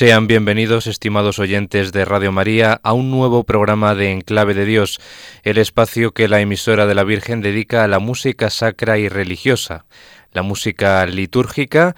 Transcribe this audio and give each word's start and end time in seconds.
Sean 0.00 0.26
bienvenidos, 0.26 0.86
estimados 0.86 1.38
oyentes 1.38 1.92
de 1.92 2.06
Radio 2.06 2.32
María, 2.32 2.80
a 2.82 2.94
un 2.94 3.10
nuevo 3.10 3.44
programa 3.44 3.94
de 3.94 4.12
Enclave 4.12 4.54
de 4.54 4.64
Dios, 4.64 4.98
el 5.42 5.58
espacio 5.58 6.12
que 6.12 6.26
la 6.26 6.40
emisora 6.40 6.86
de 6.86 6.94
la 6.94 7.04
Virgen 7.04 7.42
dedica 7.42 7.84
a 7.84 7.86
la 7.86 7.98
música 7.98 8.48
sacra 8.48 8.96
y 8.96 9.10
religiosa, 9.10 9.84
la 10.32 10.40
música 10.40 11.04
litúrgica, 11.04 11.96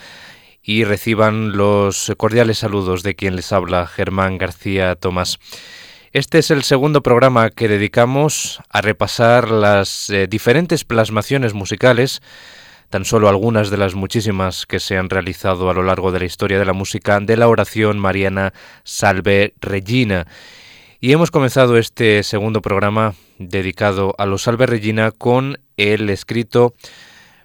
y 0.65 0.83
reciban 0.83 1.57
los 1.57 2.13
cordiales 2.17 2.59
saludos 2.59 3.05
de 3.05 3.15
quien 3.15 3.37
les 3.37 3.53
habla, 3.53 3.87
Germán 3.87 4.37
García 4.37 4.97
Tomás. 4.97 5.39
Este 6.11 6.41
es 6.41 6.51
el 6.51 6.65
segundo 6.65 7.05
programa 7.05 7.51
que 7.51 7.69
dedicamos 7.69 8.61
a 8.69 8.81
repasar 8.81 9.49
las 9.49 10.11
eh, 10.11 10.27
diferentes 10.27 10.83
plasmaciones 10.85 11.55
musicales 11.55 12.21
tan 12.93 13.07
solo 13.07 13.31
algunas 13.31 13.71
de 13.71 13.79
las 13.79 13.95
muchísimas 13.95 14.67
que 14.67 14.79
se 14.79 14.99
han 14.99 15.09
realizado 15.09 15.71
a 15.71 15.73
lo 15.73 15.83
largo 15.83 16.13
de 16.13 16.19
la 16.19 16.27
historia 16.27 16.59
de 16.59 16.67
la 16.67 16.75
música 16.75 17.19
de 17.21 17.39
la 17.39 17.49
oración 17.49 17.99
mariana 17.99 18.53
Salve 18.85 19.55
Regina. 19.63 20.27
Y 21.01 21.13
hemos 21.13 21.31
comenzado 21.31 21.79
este 21.79 22.23
segundo 22.23 22.61
programa 22.61 23.15
dedicado 23.39 24.15
a 24.19 24.27
los 24.27 24.43
Salve 24.43 24.67
Regina 24.67 25.11
con 25.11 25.57
el 25.79 26.11
escrito 26.11 26.75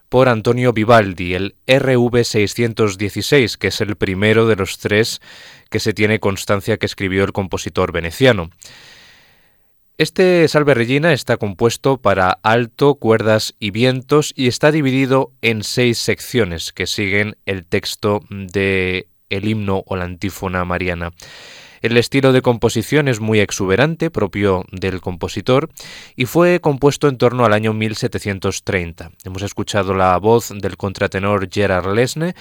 por 0.10 0.28
Antonio 0.28 0.74
Vivaldi, 0.74 1.34
el 1.34 1.56
RV 1.66 2.26
616, 2.26 3.56
que 3.56 3.68
es 3.68 3.80
el 3.80 3.96
primero 3.96 4.48
de 4.48 4.58
los 4.58 4.80
tres 4.80 5.22
que 5.70 5.80
se 5.80 5.94
tiene 5.94 6.20
constancia 6.20 6.76
que 6.76 6.88
escribió 6.88 7.24
el 7.24 7.32
compositor 7.32 7.94
veneciano. 7.94 8.50
Este 10.00 10.48
Salve 10.48 10.76
Regina 10.76 11.12
está 11.12 11.38
compuesto 11.38 11.98
para 11.98 12.38
alto, 12.44 12.96
cuerdas 12.96 13.56
y 13.60 13.72
vientos 13.72 14.32
y 14.36 14.48
está 14.48 14.72
dividido 14.72 15.32
en 15.42 15.64
seis 15.64 15.98
secciones 15.98 16.72
que 16.72 16.86
siguen 16.86 17.36
el 17.48 17.66
texto 17.66 18.20
de 18.30 19.08
el 19.32 19.48
himno 19.48 19.84
o 19.88 19.96
la 19.96 20.04
antífona 20.04 20.64
mariana. 20.66 21.14
El 21.82 21.98
estilo 21.98 22.32
de 22.32 22.44
composición 22.44 23.08
es 23.08 23.20
muy 23.20 23.40
exuberante, 23.40 24.12
propio 24.12 24.66
del 24.72 25.02
compositor, 25.02 25.72
y 26.16 26.26
fue 26.26 26.60
compuesto 26.60 27.08
en 27.08 27.18
torno 27.18 27.44
al 27.44 27.54
año 27.54 27.74
1730. 27.74 29.14
Hemos 29.24 29.42
escuchado 29.42 29.96
la 29.96 30.16
voz 30.20 30.54
del 30.56 30.78
contratenor 30.78 31.50
Gerard 31.52 31.92
Lesne 31.92 32.36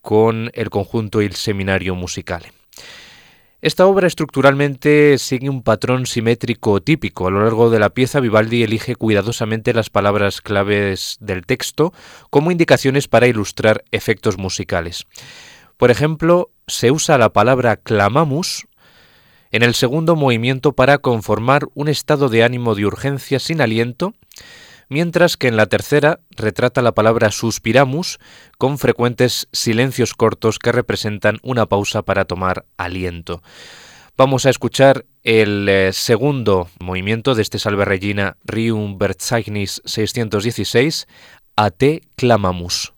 con 0.00 0.50
el 0.54 0.70
conjunto 0.70 1.20
Il 1.20 1.34
Seminario 1.34 1.94
Musicale. 1.94 2.52
Esta 3.66 3.84
obra 3.84 4.06
estructuralmente 4.06 5.18
sigue 5.18 5.50
un 5.50 5.64
patrón 5.64 6.06
simétrico 6.06 6.80
típico. 6.80 7.26
A 7.26 7.32
lo 7.32 7.42
largo 7.42 7.68
de 7.68 7.80
la 7.80 7.90
pieza 7.90 8.20
Vivaldi 8.20 8.62
elige 8.62 8.94
cuidadosamente 8.94 9.74
las 9.74 9.90
palabras 9.90 10.40
claves 10.40 11.16
del 11.18 11.44
texto 11.44 11.92
como 12.30 12.52
indicaciones 12.52 13.08
para 13.08 13.26
ilustrar 13.26 13.82
efectos 13.90 14.38
musicales. 14.38 15.02
Por 15.78 15.90
ejemplo, 15.90 16.50
se 16.68 16.92
usa 16.92 17.18
la 17.18 17.32
palabra 17.32 17.74
clamamus 17.74 18.68
en 19.50 19.64
el 19.64 19.74
segundo 19.74 20.14
movimiento 20.14 20.74
para 20.74 20.98
conformar 20.98 21.66
un 21.74 21.88
estado 21.88 22.28
de 22.28 22.44
ánimo 22.44 22.76
de 22.76 22.86
urgencia 22.86 23.40
sin 23.40 23.60
aliento 23.60 24.14
mientras 24.88 25.36
que 25.36 25.48
en 25.48 25.56
la 25.56 25.66
tercera 25.66 26.20
retrata 26.30 26.82
la 26.82 26.92
palabra 26.92 27.30
suspiramus 27.30 28.18
con 28.58 28.78
frecuentes 28.78 29.48
silencios 29.52 30.14
cortos 30.14 30.58
que 30.58 30.72
representan 30.72 31.38
una 31.42 31.66
pausa 31.66 32.02
para 32.02 32.24
tomar 32.24 32.64
aliento. 32.76 33.42
Vamos 34.16 34.46
a 34.46 34.50
escuchar 34.50 35.04
el 35.24 35.68
eh, 35.68 35.92
segundo 35.92 36.70
movimiento 36.80 37.34
de 37.34 37.42
este 37.42 37.58
Salve 37.58 37.84
Regina 37.84 38.38
Rium 38.44 38.96
Verzeichnis 38.96 39.82
616, 39.84 41.06
A 41.56 41.70
te 41.70 42.02
clamamus. 42.16 42.95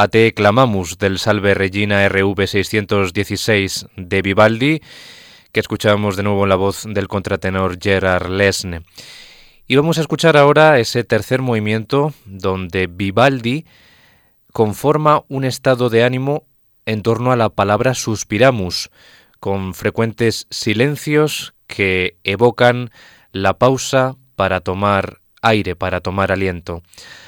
A 0.00 0.06
te 0.06 0.32
clamamus 0.32 0.96
del 0.98 1.18
Salve 1.18 1.54
Regina 1.54 2.08
RV 2.08 2.46
616 2.46 3.86
de 3.96 4.22
Vivaldi, 4.22 4.80
que 5.50 5.58
escuchamos 5.58 6.16
de 6.16 6.22
nuevo 6.22 6.44
en 6.44 6.50
la 6.50 6.54
voz 6.54 6.84
del 6.86 7.08
contratenor 7.08 7.78
Gerard 7.82 8.30
Lesne. 8.30 8.82
Y 9.66 9.74
vamos 9.74 9.98
a 9.98 10.02
escuchar 10.02 10.36
ahora 10.36 10.78
ese 10.78 11.02
tercer 11.02 11.42
movimiento 11.42 12.14
donde 12.26 12.86
Vivaldi 12.86 13.66
conforma 14.52 15.24
un 15.28 15.44
estado 15.44 15.90
de 15.90 16.04
ánimo 16.04 16.44
en 16.88 17.02
torno 17.02 17.32
a 17.32 17.36
la 17.36 17.50
palabra 17.50 17.92
suspiramus, 17.92 18.90
con 19.40 19.74
frecuentes 19.74 20.46
silencios 20.48 21.52
que 21.66 22.16
evocan 22.24 22.90
la 23.30 23.58
pausa 23.58 24.16
para 24.36 24.60
tomar 24.60 25.20
aire, 25.42 25.76
para 25.76 26.00
tomar 26.00 26.32
aliento. 26.32 26.82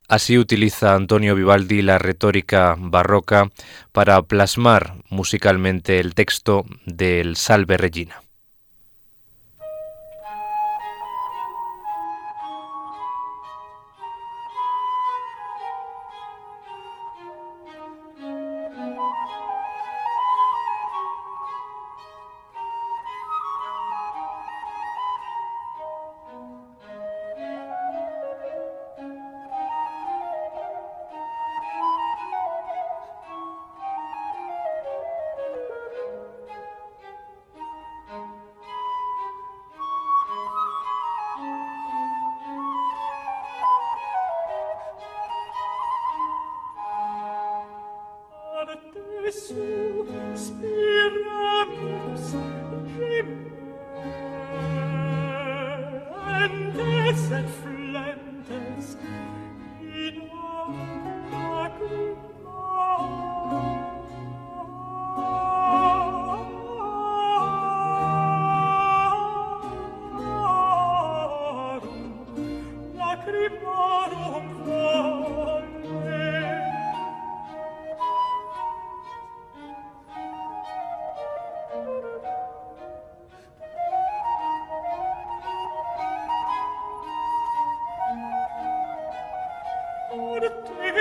Así 0.08 0.38
utiliza 0.38 0.94
Antonio 0.94 1.34
Vivaldi 1.34 1.82
la 1.82 1.98
retórica 1.98 2.74
barroca 2.78 3.50
para 3.92 4.22
plasmar 4.22 4.94
musicalmente 5.10 6.00
el 6.00 6.14
texto 6.14 6.64
del 6.86 7.36
Salve 7.36 7.76
Regina. 7.76 8.22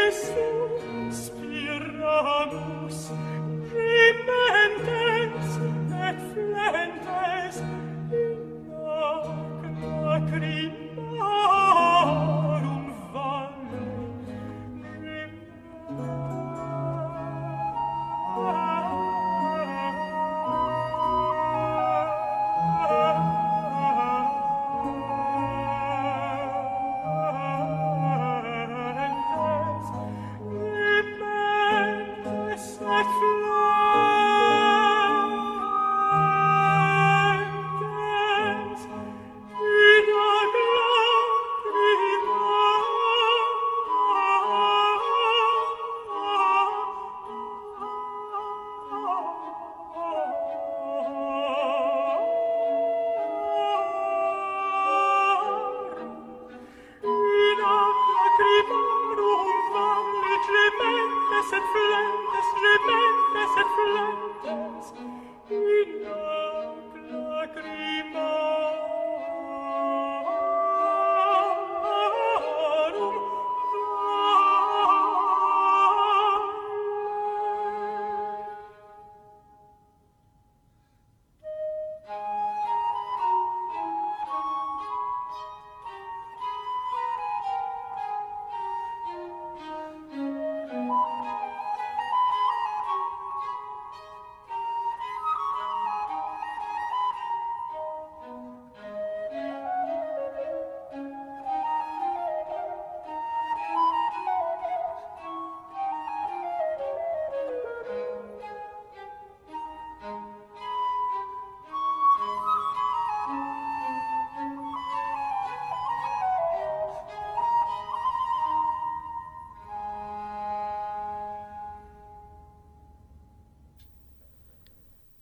mercy. 0.09 0.48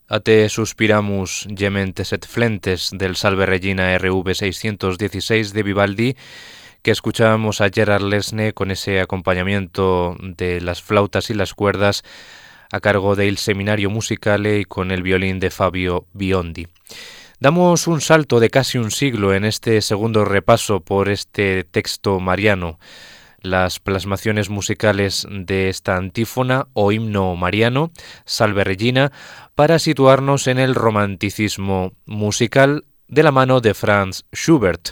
Ate 0.10 0.48
suspiramus 0.48 1.50
gementes 1.54 2.14
et 2.14 2.26
flentes 2.26 2.92
del 2.94 3.18
Salve 3.18 3.46
Regina 3.46 3.98
RV 3.98 4.36
616 4.36 5.52
de 5.52 5.64
Vivaldi, 5.64 6.16
que 6.82 6.92
escuchábamos 6.92 7.60
a 7.60 7.70
Gerard 7.70 8.04
Lesne 8.04 8.54
con 8.54 8.72
ese 8.72 9.02
acompañamiento 9.02 10.16
de 10.22 10.62
las 10.62 10.82
flautas 10.82 11.30
y 11.30 11.34
las 11.34 11.54
cuerdas 11.54 12.04
a 12.72 12.80
cargo 12.80 13.18
del 13.18 13.38
Seminario 13.38 13.90
Musicale 13.90 14.60
y 14.60 14.64
con 14.64 14.92
el 14.92 15.04
violín 15.04 15.42
de 15.42 15.50
Fabio 15.50 16.06
Biondi. 16.14 16.68
Damos 17.42 17.86
un 17.88 18.00
salto 18.00 18.40
de 18.40 18.50
casi 18.50 18.78
un 18.78 18.92
siglo 18.92 19.34
en 19.34 19.44
este 19.44 19.82
segundo 19.82 20.24
repaso 20.24 20.80
por 20.80 21.10
este 21.10 21.66
texto 21.66 22.22
mariano 22.22 22.80
las 23.42 23.80
plasmaciones 23.80 24.50
musicales 24.50 25.28
de 25.30 25.70
esta 25.70 25.98
antífona 25.98 26.68
o 26.74 26.92
himno 26.92 27.36
mariano, 27.36 27.92
Salve 28.26 28.64
Regina, 28.64 29.12
para 29.56 29.80
situarnos 29.80 30.48
en 30.48 30.60
el 30.60 30.76
romanticismo 30.76 31.94
musical 32.06 32.86
de 33.08 33.24
la 33.24 33.32
mano 33.32 33.62
de 33.62 33.74
Franz 33.74 34.26
Schubert, 34.34 34.90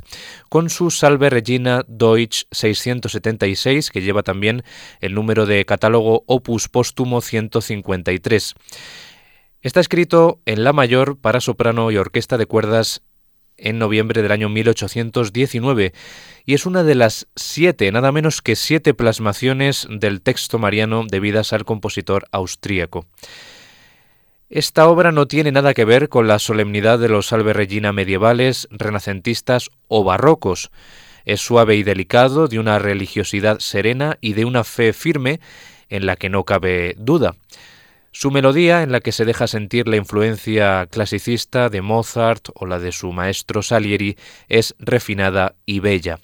con 0.49 0.69
su 0.69 0.89
Salve 0.89 1.29
Regina 1.29 1.83
Deutsch 1.87 2.45
676, 2.51 3.91
que 3.91 4.01
lleva 4.01 4.23
también 4.23 4.63
el 5.01 5.13
número 5.13 5.45
de 5.45 5.65
catálogo 5.65 6.23
Opus 6.27 6.69
Póstumo 6.69 7.21
153. 7.21 8.53
Está 9.61 9.79
escrito 9.79 10.41
en 10.45 10.63
La 10.63 10.73
mayor 10.73 11.17
para 11.17 11.41
soprano 11.41 11.89
y 11.89 11.97
orquesta 11.97 12.37
de 12.37 12.45
cuerdas 12.45 13.01
en 13.57 13.79
noviembre 13.79 14.21
del 14.21 14.31
año 14.31 14.49
1819 14.49 15.93
y 16.45 16.53
es 16.53 16.65
una 16.65 16.83
de 16.83 16.95
las 16.95 17.27
siete, 17.35 17.91
nada 17.91 18.11
menos 18.11 18.41
que 18.41 18.55
siete 18.55 18.93
plasmaciones 18.93 19.87
del 19.89 20.21
texto 20.21 20.59
mariano 20.59 21.05
debidas 21.09 21.53
al 21.53 21.65
compositor 21.65 22.25
austríaco. 22.31 23.05
Esta 24.49 24.87
obra 24.87 25.11
no 25.11 25.27
tiene 25.27 25.51
nada 25.51 25.73
que 25.73 25.85
ver 25.85 26.07
con 26.07 26.27
la 26.27 26.37
solemnidad 26.37 26.99
de 26.99 27.09
los 27.09 27.27
Salve 27.27 27.53
Regina 27.53 27.91
medievales, 27.91 28.67
renacentistas 28.69 29.71
o 29.87 30.03
barrocos. 30.03 30.69
Es 31.25 31.41
suave 31.41 31.75
y 31.75 31.83
delicado, 31.83 32.47
de 32.47 32.59
una 32.59 32.77
religiosidad 32.77 33.57
serena 33.59 34.17
y 34.21 34.33
de 34.33 34.45
una 34.45 34.63
fe 34.63 34.93
firme 34.93 35.39
en 35.89 36.05
la 36.05 36.15
que 36.15 36.29
no 36.29 36.43
cabe 36.43 36.95
duda. 36.99 37.35
Su 38.17 38.31
melodía, 38.31 38.81
en 38.81 38.93
la 38.93 39.01
que 39.01 39.11
se 39.11 39.25
deja 39.25 39.45
sentir 39.45 39.89
la 39.89 39.97
influencia 39.97 40.87
clasicista 40.89 41.67
de 41.67 41.81
Mozart 41.81 42.47
o 42.55 42.65
la 42.65 42.79
de 42.79 42.93
su 42.93 43.11
maestro 43.11 43.61
Salieri, 43.61 44.15
es 44.47 44.73
refinada 44.79 45.55
y 45.65 45.81
bella. 45.81 46.19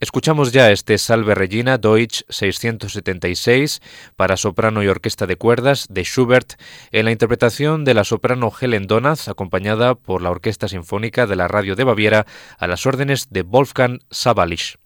Escuchamos 0.00 0.52
ya 0.52 0.70
este 0.70 0.96
Salve 0.96 1.34
Regina 1.34 1.76
Deutsch 1.76 2.22
676 2.30 3.82
para 4.16 4.38
soprano 4.38 4.82
y 4.82 4.88
orquesta 4.88 5.26
de 5.26 5.36
cuerdas 5.36 5.84
de 5.90 6.02
Schubert 6.02 6.54
en 6.92 7.04
la 7.04 7.12
interpretación 7.12 7.84
de 7.84 7.92
la 7.92 8.04
soprano 8.04 8.50
Helen 8.58 8.86
Donaz 8.86 9.28
acompañada 9.28 9.96
por 9.96 10.22
la 10.22 10.30
Orquesta 10.30 10.66
Sinfónica 10.66 11.26
de 11.26 11.36
la 11.36 11.46
Radio 11.46 11.76
de 11.76 11.84
Baviera 11.84 12.24
a 12.56 12.66
las 12.66 12.86
órdenes 12.86 13.26
de 13.28 13.42
Wolfgang 13.42 13.98
Sabalisch. 14.10 14.78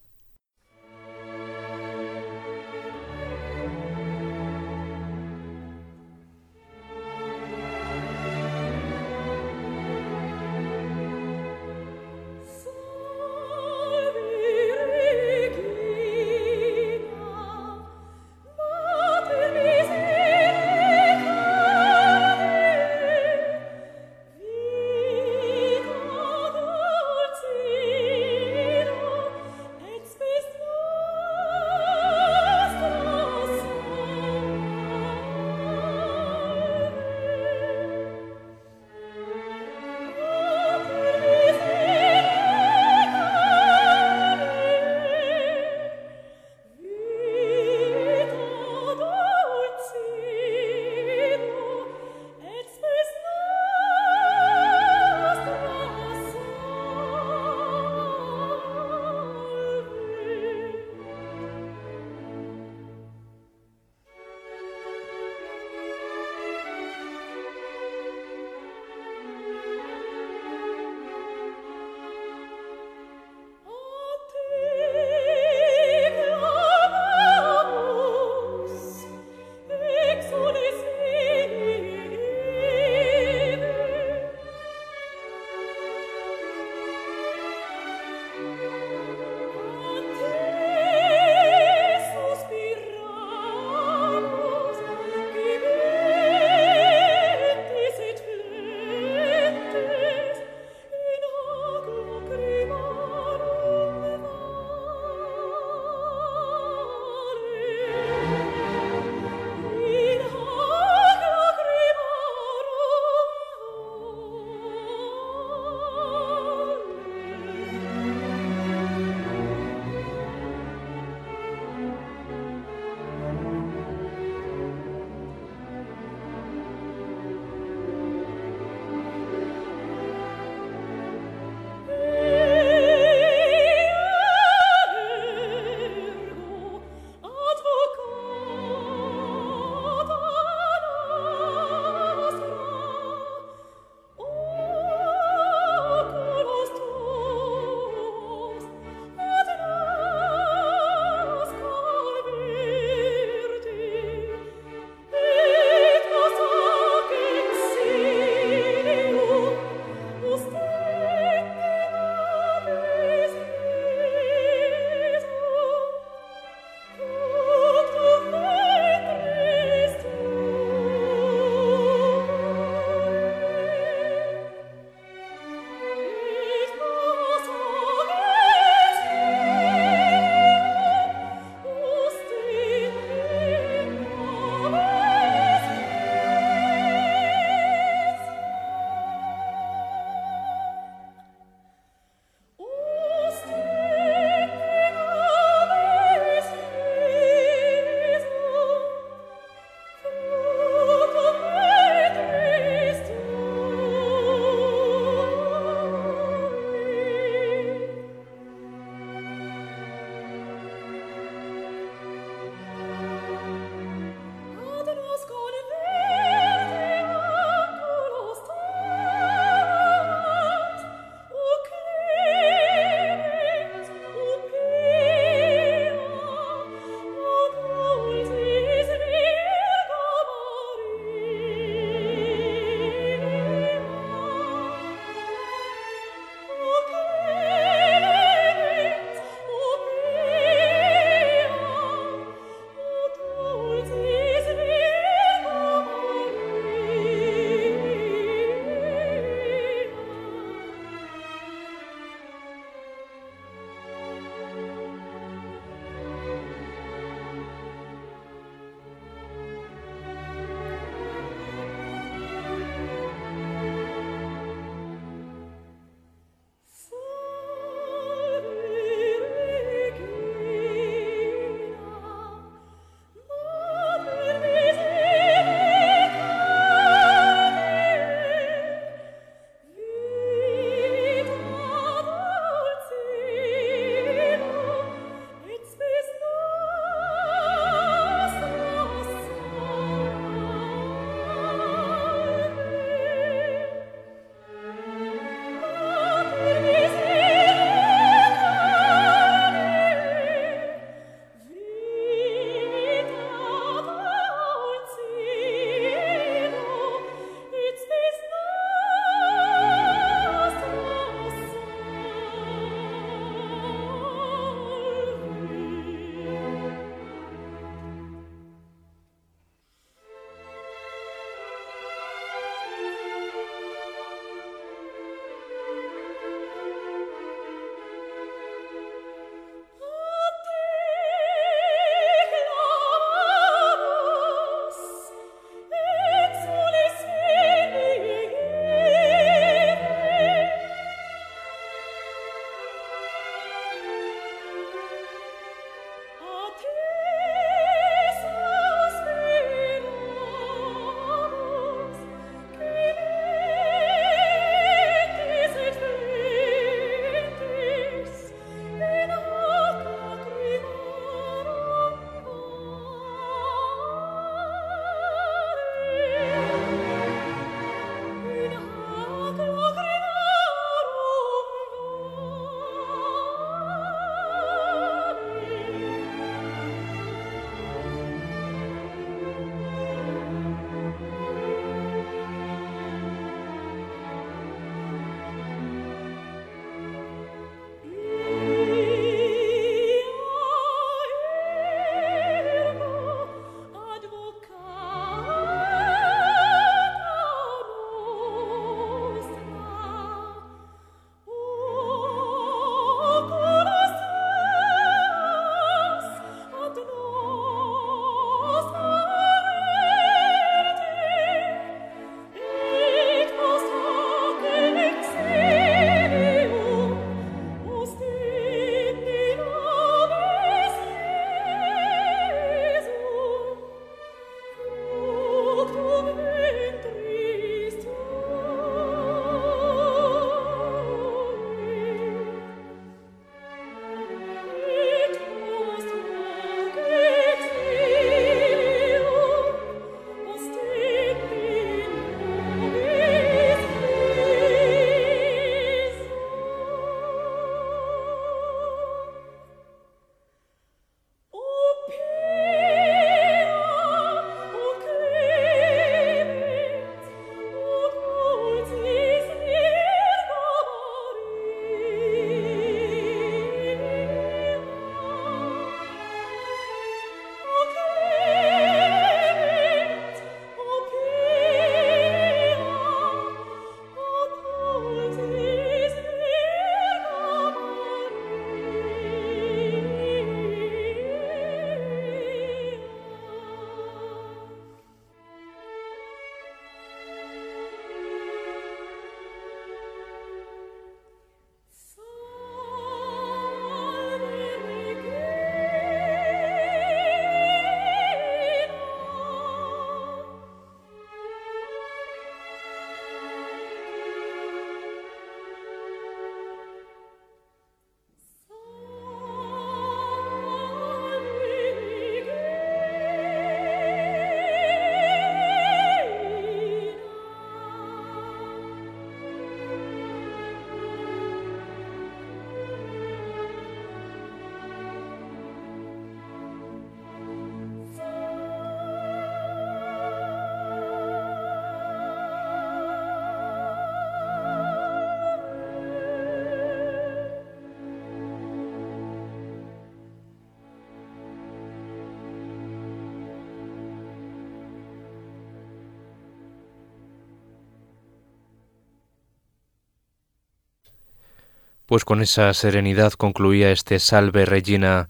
Pues 551.91 552.05
con 552.05 552.23
esa 552.23 552.55
serenidad 552.55 553.15
concluía 553.15 553.73
este 553.73 553.99
Salve 553.99 554.47
Regina 554.47 555.09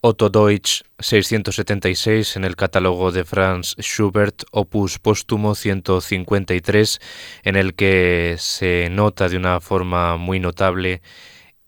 Otto 0.00 0.28
Deutsch 0.28 0.82
676 0.98 2.34
en 2.34 2.42
el 2.42 2.56
catálogo 2.56 3.12
de 3.12 3.24
Franz 3.24 3.76
Schubert, 3.78 4.42
opus 4.50 4.98
póstumo 4.98 5.54
153, 5.54 6.98
en 7.44 7.54
el 7.54 7.76
que 7.76 8.34
se 8.40 8.88
nota 8.90 9.28
de 9.28 9.36
una 9.36 9.60
forma 9.60 10.16
muy 10.16 10.40
notable 10.40 11.00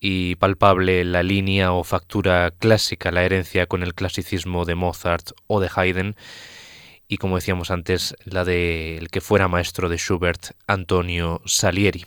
y 0.00 0.34
palpable 0.34 1.04
la 1.04 1.22
línea 1.22 1.70
o 1.70 1.84
factura 1.84 2.50
clásica, 2.50 3.12
la 3.12 3.22
herencia 3.22 3.66
con 3.66 3.84
el 3.84 3.94
clasicismo 3.94 4.64
de 4.64 4.74
Mozart 4.74 5.30
o 5.46 5.60
de 5.60 5.70
Haydn, 5.72 6.16
y 7.06 7.18
como 7.18 7.36
decíamos 7.36 7.70
antes, 7.70 8.16
la 8.24 8.44
del 8.44 9.08
que 9.08 9.20
fuera 9.20 9.46
maestro 9.46 9.88
de 9.88 9.98
Schubert, 9.98 10.56
Antonio 10.66 11.42
Salieri. 11.44 12.06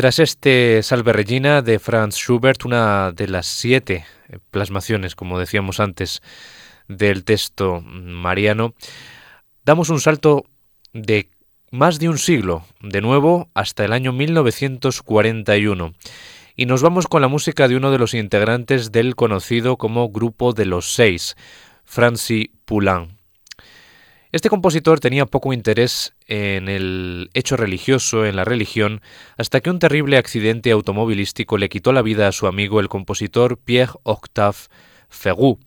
Tras 0.00 0.18
este 0.18 0.82
Salve 0.82 1.12
Regina 1.12 1.60
de 1.60 1.78
Franz 1.78 2.16
Schubert, 2.16 2.64
una 2.64 3.12
de 3.12 3.28
las 3.28 3.44
siete 3.44 4.06
plasmaciones, 4.50 5.14
como 5.14 5.38
decíamos 5.38 5.78
antes, 5.78 6.22
del 6.88 7.22
texto 7.22 7.82
mariano, 7.82 8.72
damos 9.66 9.90
un 9.90 10.00
salto 10.00 10.46
de 10.94 11.28
más 11.70 11.98
de 11.98 12.08
un 12.08 12.16
siglo, 12.16 12.64
de 12.80 13.02
nuevo 13.02 13.50
hasta 13.52 13.84
el 13.84 13.92
año 13.92 14.14
1941, 14.14 15.92
y 16.56 16.64
nos 16.64 16.80
vamos 16.80 17.06
con 17.06 17.20
la 17.20 17.28
música 17.28 17.68
de 17.68 17.76
uno 17.76 17.90
de 17.90 17.98
los 17.98 18.14
integrantes 18.14 18.92
del 18.92 19.16
conocido 19.16 19.76
como 19.76 20.08
Grupo 20.08 20.54
de 20.54 20.64
los 20.64 20.94
Seis, 20.94 21.36
Francis 21.84 22.46
Poulain. 22.64 23.19
Este 24.32 24.48
compositor 24.48 25.00
tenía 25.00 25.26
poco 25.26 25.52
interés 25.52 26.14
en 26.28 26.68
el 26.68 27.30
hecho 27.34 27.56
religioso, 27.56 28.24
en 28.24 28.36
la 28.36 28.44
religión, 28.44 29.00
hasta 29.36 29.60
que 29.60 29.70
un 29.70 29.80
terrible 29.80 30.18
accidente 30.18 30.70
automovilístico 30.70 31.58
le 31.58 31.68
quitó 31.68 31.92
la 31.92 32.02
vida 32.02 32.28
a 32.28 32.32
su 32.32 32.46
amigo 32.46 32.78
el 32.78 32.88
compositor 32.88 33.58
Pierre 33.58 33.94
Octave 34.04 34.56
Ferrou. 35.08 35.58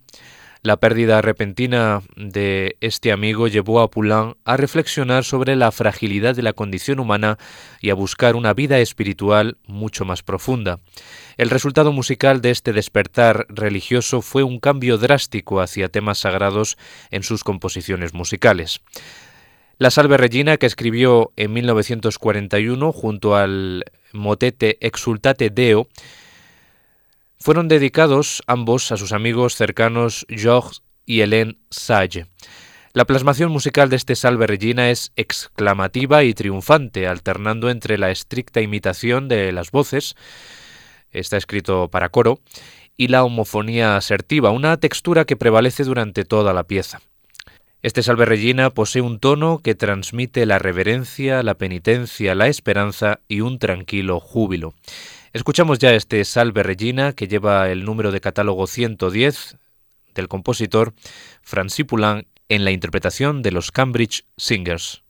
La 0.63 0.77
pérdida 0.77 1.21
repentina 1.21 2.01
de 2.15 2.77
este 2.79 3.11
amigo 3.11 3.49
llevó 3.49 3.81
a 3.81 3.91
Poulain 3.91 4.35
a 4.45 4.55
reflexionar 4.55 5.25
sobre 5.25 5.57
la 5.57 5.73
fragilidad 5.73 6.37
de 6.37 6.41
la 6.41 6.53
condición 6.53 7.01
humana 7.01 7.37
y 7.81 7.89
a 7.89 7.95
buscar 7.95 8.37
una 8.37 8.53
vida 8.53 8.79
espiritual 8.79 9.57
mucho 9.67 10.05
más 10.05 10.23
profunda. 10.23 10.79
El 11.35 11.49
resultado 11.49 11.91
musical 11.91 12.39
de 12.39 12.51
este 12.51 12.71
despertar 12.71 13.45
religioso 13.49 14.21
fue 14.21 14.43
un 14.43 14.61
cambio 14.61 14.97
drástico 14.97 15.59
hacia 15.59 15.89
temas 15.89 16.19
sagrados 16.19 16.77
en 17.11 17.23
sus 17.23 17.43
composiciones 17.43 18.13
musicales. 18.13 18.79
La 19.79 19.91
Salve 19.91 20.15
Regina, 20.15 20.55
que 20.55 20.67
escribió 20.67 21.33
en 21.35 21.51
1941 21.51 22.93
junto 22.93 23.35
al 23.35 23.83
motete 24.13 24.77
Exultate 24.79 25.49
Deo, 25.49 25.89
Fueron 27.43 27.67
dedicados 27.67 28.41
ambos 28.47 28.89
a 28.93 28.95
sus 28.95 29.11
amigos 29.11 29.55
cercanos 29.55 30.25
Georges 30.29 30.81
y 31.05 31.19
Hélène 31.19 31.57
Sage. 31.71 32.27
La 32.93 33.03
plasmación 33.03 33.51
musical 33.51 33.89
de 33.89 33.97
este 33.97 34.15
Salve 34.15 34.47
Regina 34.47 34.89
es 34.91 35.11
exclamativa 35.17 36.23
y 36.23 36.33
triunfante, 36.33 37.05
alternando 37.05 37.69
entre 37.69 37.97
la 37.97 38.11
estricta 38.11 38.61
imitación 38.61 39.27
de 39.27 39.51
las 39.51 39.71
voces, 39.71 40.15
está 41.11 41.35
escrito 41.35 41.89
para 41.89 42.07
coro, 42.07 42.39
y 42.95 43.09
la 43.09 43.25
homofonía 43.25 43.97
asertiva, 43.97 44.51
una 44.51 44.77
textura 44.77 45.25
que 45.25 45.35
prevalece 45.35 45.83
durante 45.83 46.23
toda 46.23 46.53
la 46.53 46.63
pieza. 46.63 47.01
Este 47.81 48.03
Salve 48.03 48.23
Regina 48.23 48.69
posee 48.69 49.01
un 49.01 49.19
tono 49.19 49.59
que 49.61 49.75
transmite 49.75 50.45
la 50.45 50.59
reverencia, 50.59 51.43
la 51.43 51.55
penitencia, 51.55 52.35
la 52.35 52.47
esperanza 52.47 53.19
y 53.27 53.41
un 53.41 53.59
tranquilo 53.59 54.21
júbilo. 54.21 54.73
Escuchamos 55.33 55.79
ya 55.79 55.95
este 55.95 56.23
Salve 56.25 56.61
Regina 56.61 57.13
que 57.13 57.27
lleva 57.27 57.71
el 57.71 57.85
número 57.85 58.11
de 58.11 58.21
catálogo 58.21 58.67
110 58.67 59.57
del 60.13 60.27
compositor 60.27 60.93
Francis 61.41 61.87
Poulenc 61.87 62.27
en 62.49 62.63
la 62.63 62.69
interpretación 62.69 63.41
de 63.41 63.51
los 63.51 63.71
Cambridge 63.71 64.25
Singers. 64.37 65.02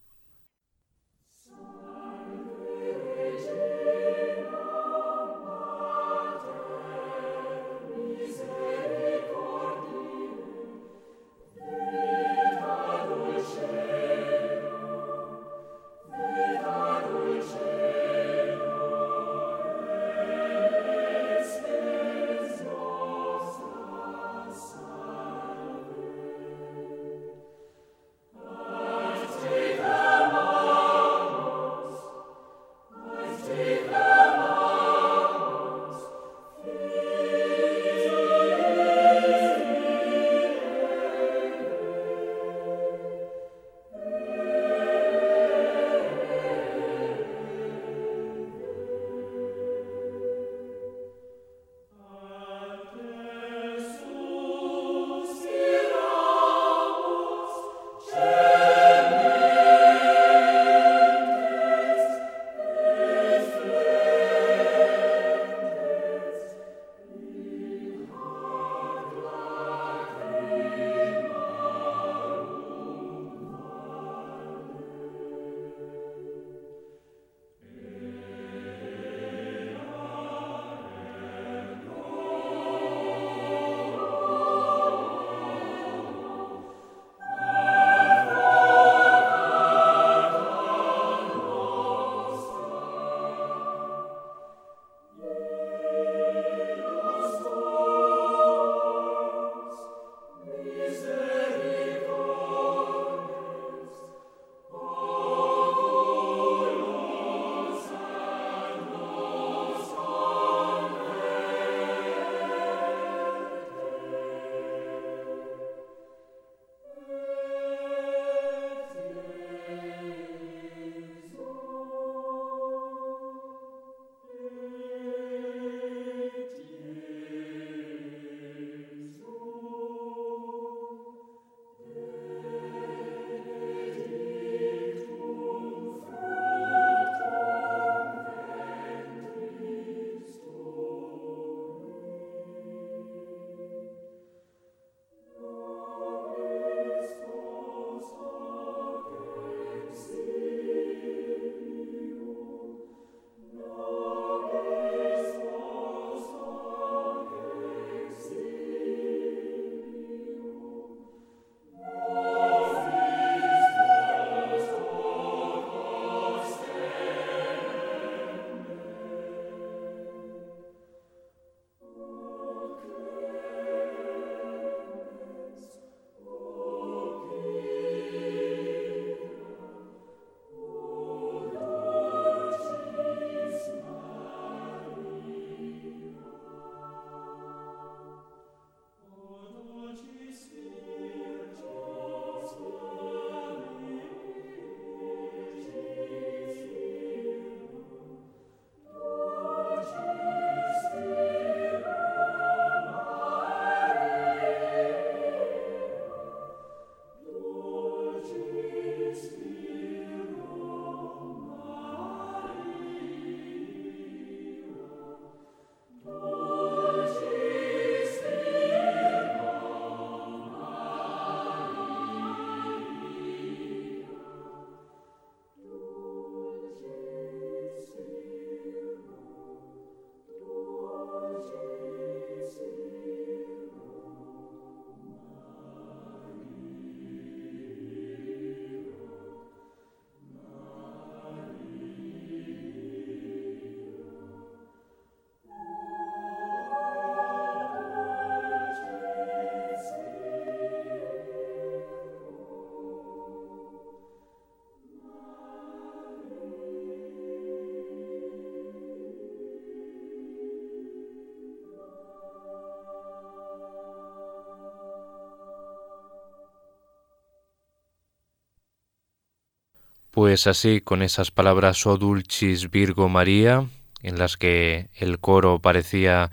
Pues 270.13 270.45
así, 270.45 270.79
con 270.79 271.01
esas 271.01 271.31
palabras 271.31 271.87
O 271.87 271.97
Dulcis 271.97 272.69
Virgo 272.69 273.09
María, 273.09 273.65
en 274.03 274.19
las 274.19 274.37
que 274.37 274.89
el 274.93 275.17
coro 275.17 275.57
parecía 275.57 276.29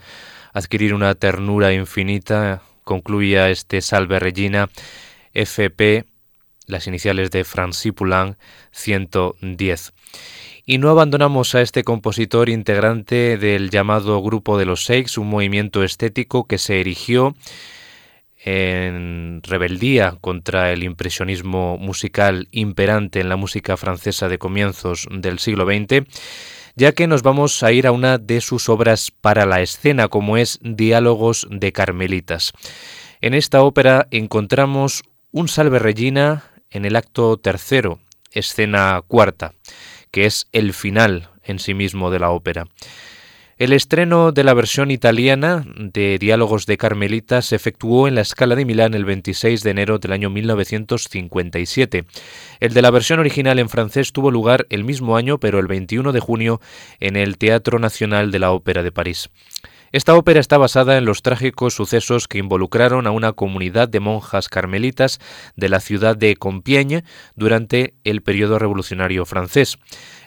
adquirir 0.53 0.93
una 0.93 1.15
ternura 1.15 1.73
infinita, 1.73 2.61
concluía 2.85 3.49
este 3.49 3.81
Salve 3.81 4.19
Regina 4.19 4.69
FP, 5.33 6.05
las 6.67 6.89
iniciales 6.89 7.31
de 7.31 7.43
Francis 7.45 7.95
Poulenc 7.95 8.37
110. 8.73 9.95
Y 10.67 10.77
no 10.77 10.91
abandonamos 10.91 11.55
a 11.55 11.63
este 11.63 11.83
compositor 11.83 12.51
integrante 12.51 13.39
del 13.39 13.71
llamado 13.71 14.21
Grupo 14.21 14.59
de 14.59 14.67
los 14.67 14.85
Seix, 14.85 15.17
un 15.17 15.31
movimiento 15.31 15.85
estético 15.85 16.47
que 16.47 16.59
se 16.59 16.83
erigió 16.83 17.35
en 18.43 19.43
rebeldía 19.43 20.17
contra 20.21 20.73
el 20.73 20.83
impresionismo 20.83 21.77
musical 21.79 22.49
imperante 22.53 23.21
en 23.21 23.29
la 23.29 23.37
música 23.37 23.77
francesa 23.77 24.29
de 24.29 24.39
comienzos 24.39 25.07
del 25.11 25.39
siglo 25.39 25.67
XX, 25.67 26.07
ya 26.77 26.93
que 26.93 27.07
nos 27.07 27.23
vamos 27.23 27.63
a 27.63 27.73
ir 27.73 27.87
a 27.87 27.93
una 27.93 28.19
de 28.19 28.41
sus 28.41 28.69
obras 28.69 29.11
para 29.11 29.45
la 29.45 29.61
escena, 29.61 30.09
como 30.09 30.37
es 30.37 30.59
Diálogos 30.63 31.47
de 31.51 31.73
Carmelitas. 31.73 32.53
En 33.21 33.35
esta 33.35 33.63
ópera 33.63 34.09
encontramos 34.11 35.03
un 35.33 35.49
Salve 35.49 35.79
Regina 35.79 36.45
en 36.71 36.85
el 36.85 36.97
acto 36.97 37.37
tercero, 37.37 38.01
escena 38.33 39.03
cuarta, 39.07 39.53
que 40.11 40.25
es 40.25 40.49
el 40.53 40.73
final 40.73 41.29
en 41.43 41.59
sí 41.59 41.75
mismo 41.75 42.11
de 42.11 42.21
la 42.21 42.31
ópera. 42.31 42.67
El 43.61 43.75
estreno 43.75 44.33
de 44.33 44.43
la 44.43 44.55
versión 44.55 44.91
italiana 44.91 45.67
de 45.77 46.17
Diálogos 46.19 46.65
de 46.65 46.79
Carmelita 46.79 47.43
se 47.43 47.57
efectuó 47.57 48.09
en 48.09 48.15
la 48.15 48.25
Scala 48.25 48.55
de 48.55 48.65
Milán 48.65 48.95
el 48.95 49.05
26 49.05 49.63
de 49.63 49.71
enero 49.71 49.99
del 49.99 50.13
año 50.13 50.31
1957. 50.31 52.07
El 52.61 52.73
de 52.73 52.81
la 52.81 52.91
versión 52.91 53.21
original 53.21 53.59
en 53.59 53.69
francés 53.69 54.15
tuvo 54.15 54.31
lugar 54.31 54.67
el 54.71 54.83
mismo 54.83 55.15
año, 55.15 55.37
pero 55.37 55.59
el 55.59 55.67
21 55.67 56.13
de 56.13 56.21
junio, 56.21 56.59
en 57.01 57.17
el 57.17 57.37
Teatro 57.37 57.79
Nacional 57.79 58.31
de 58.31 58.39
la 58.39 58.53
Ópera 58.53 58.83
de 58.83 58.93
París. 58.93 59.29
Esta 59.93 60.15
ópera 60.15 60.39
está 60.39 60.57
basada 60.57 60.97
en 60.99 61.05
los 61.05 61.21
trágicos 61.21 61.75
sucesos 61.75 62.29
que 62.29 62.39
involucraron 62.39 63.09
a 63.09 63.11
una 63.11 63.33
comunidad 63.33 63.89
de 63.89 63.99
monjas 63.99 64.49
carmelitas 64.49 65.19
de 65.57 65.69
la 65.69 65.81
ciudad 65.81 66.17
de 66.17 66.37
Compiègne 66.37 67.03
durante 67.35 67.95
el 68.05 68.23
periodo 68.23 68.61
revolucionario 68.61 69.27
francés. 69.27 69.79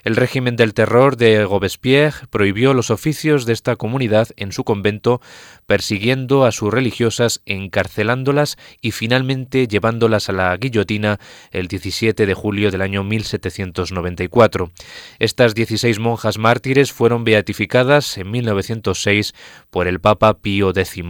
El 0.03 0.17
régimen 0.17 0.57
del 0.57 0.73
terror 0.73 1.15
de 1.15 1.45
Robespierre 1.45 2.27
prohibió 2.29 2.73
los 2.73 2.91
oficios 2.91 3.45
de 3.45 3.53
esta 3.53 3.77
comunidad 3.77 4.27
en 4.35 4.51
su 4.51 4.65
convento, 4.65 5.21
persiguiendo 5.65 6.43
a 6.43 6.51
sus 6.51 6.73
religiosas, 6.73 7.41
encarcelándolas 7.45 8.57
y 8.81 8.91
finalmente 8.91 9.65
llevándolas 9.65 10.27
a 10.27 10.33
la 10.33 10.57
guillotina 10.57 11.21
el 11.51 11.69
17 11.69 12.25
de 12.25 12.33
julio 12.33 12.69
del 12.69 12.81
año 12.81 13.05
1794. 13.05 14.71
Estas 15.19 15.55
16 15.55 15.99
monjas 15.99 16.37
mártires 16.37 16.91
fueron 16.91 17.23
beatificadas 17.23 18.17
en 18.17 18.29
1906 18.29 19.33
por 19.69 19.87
el 19.87 20.01
Papa 20.01 20.33
Pío 20.33 20.71
X. 20.71 21.03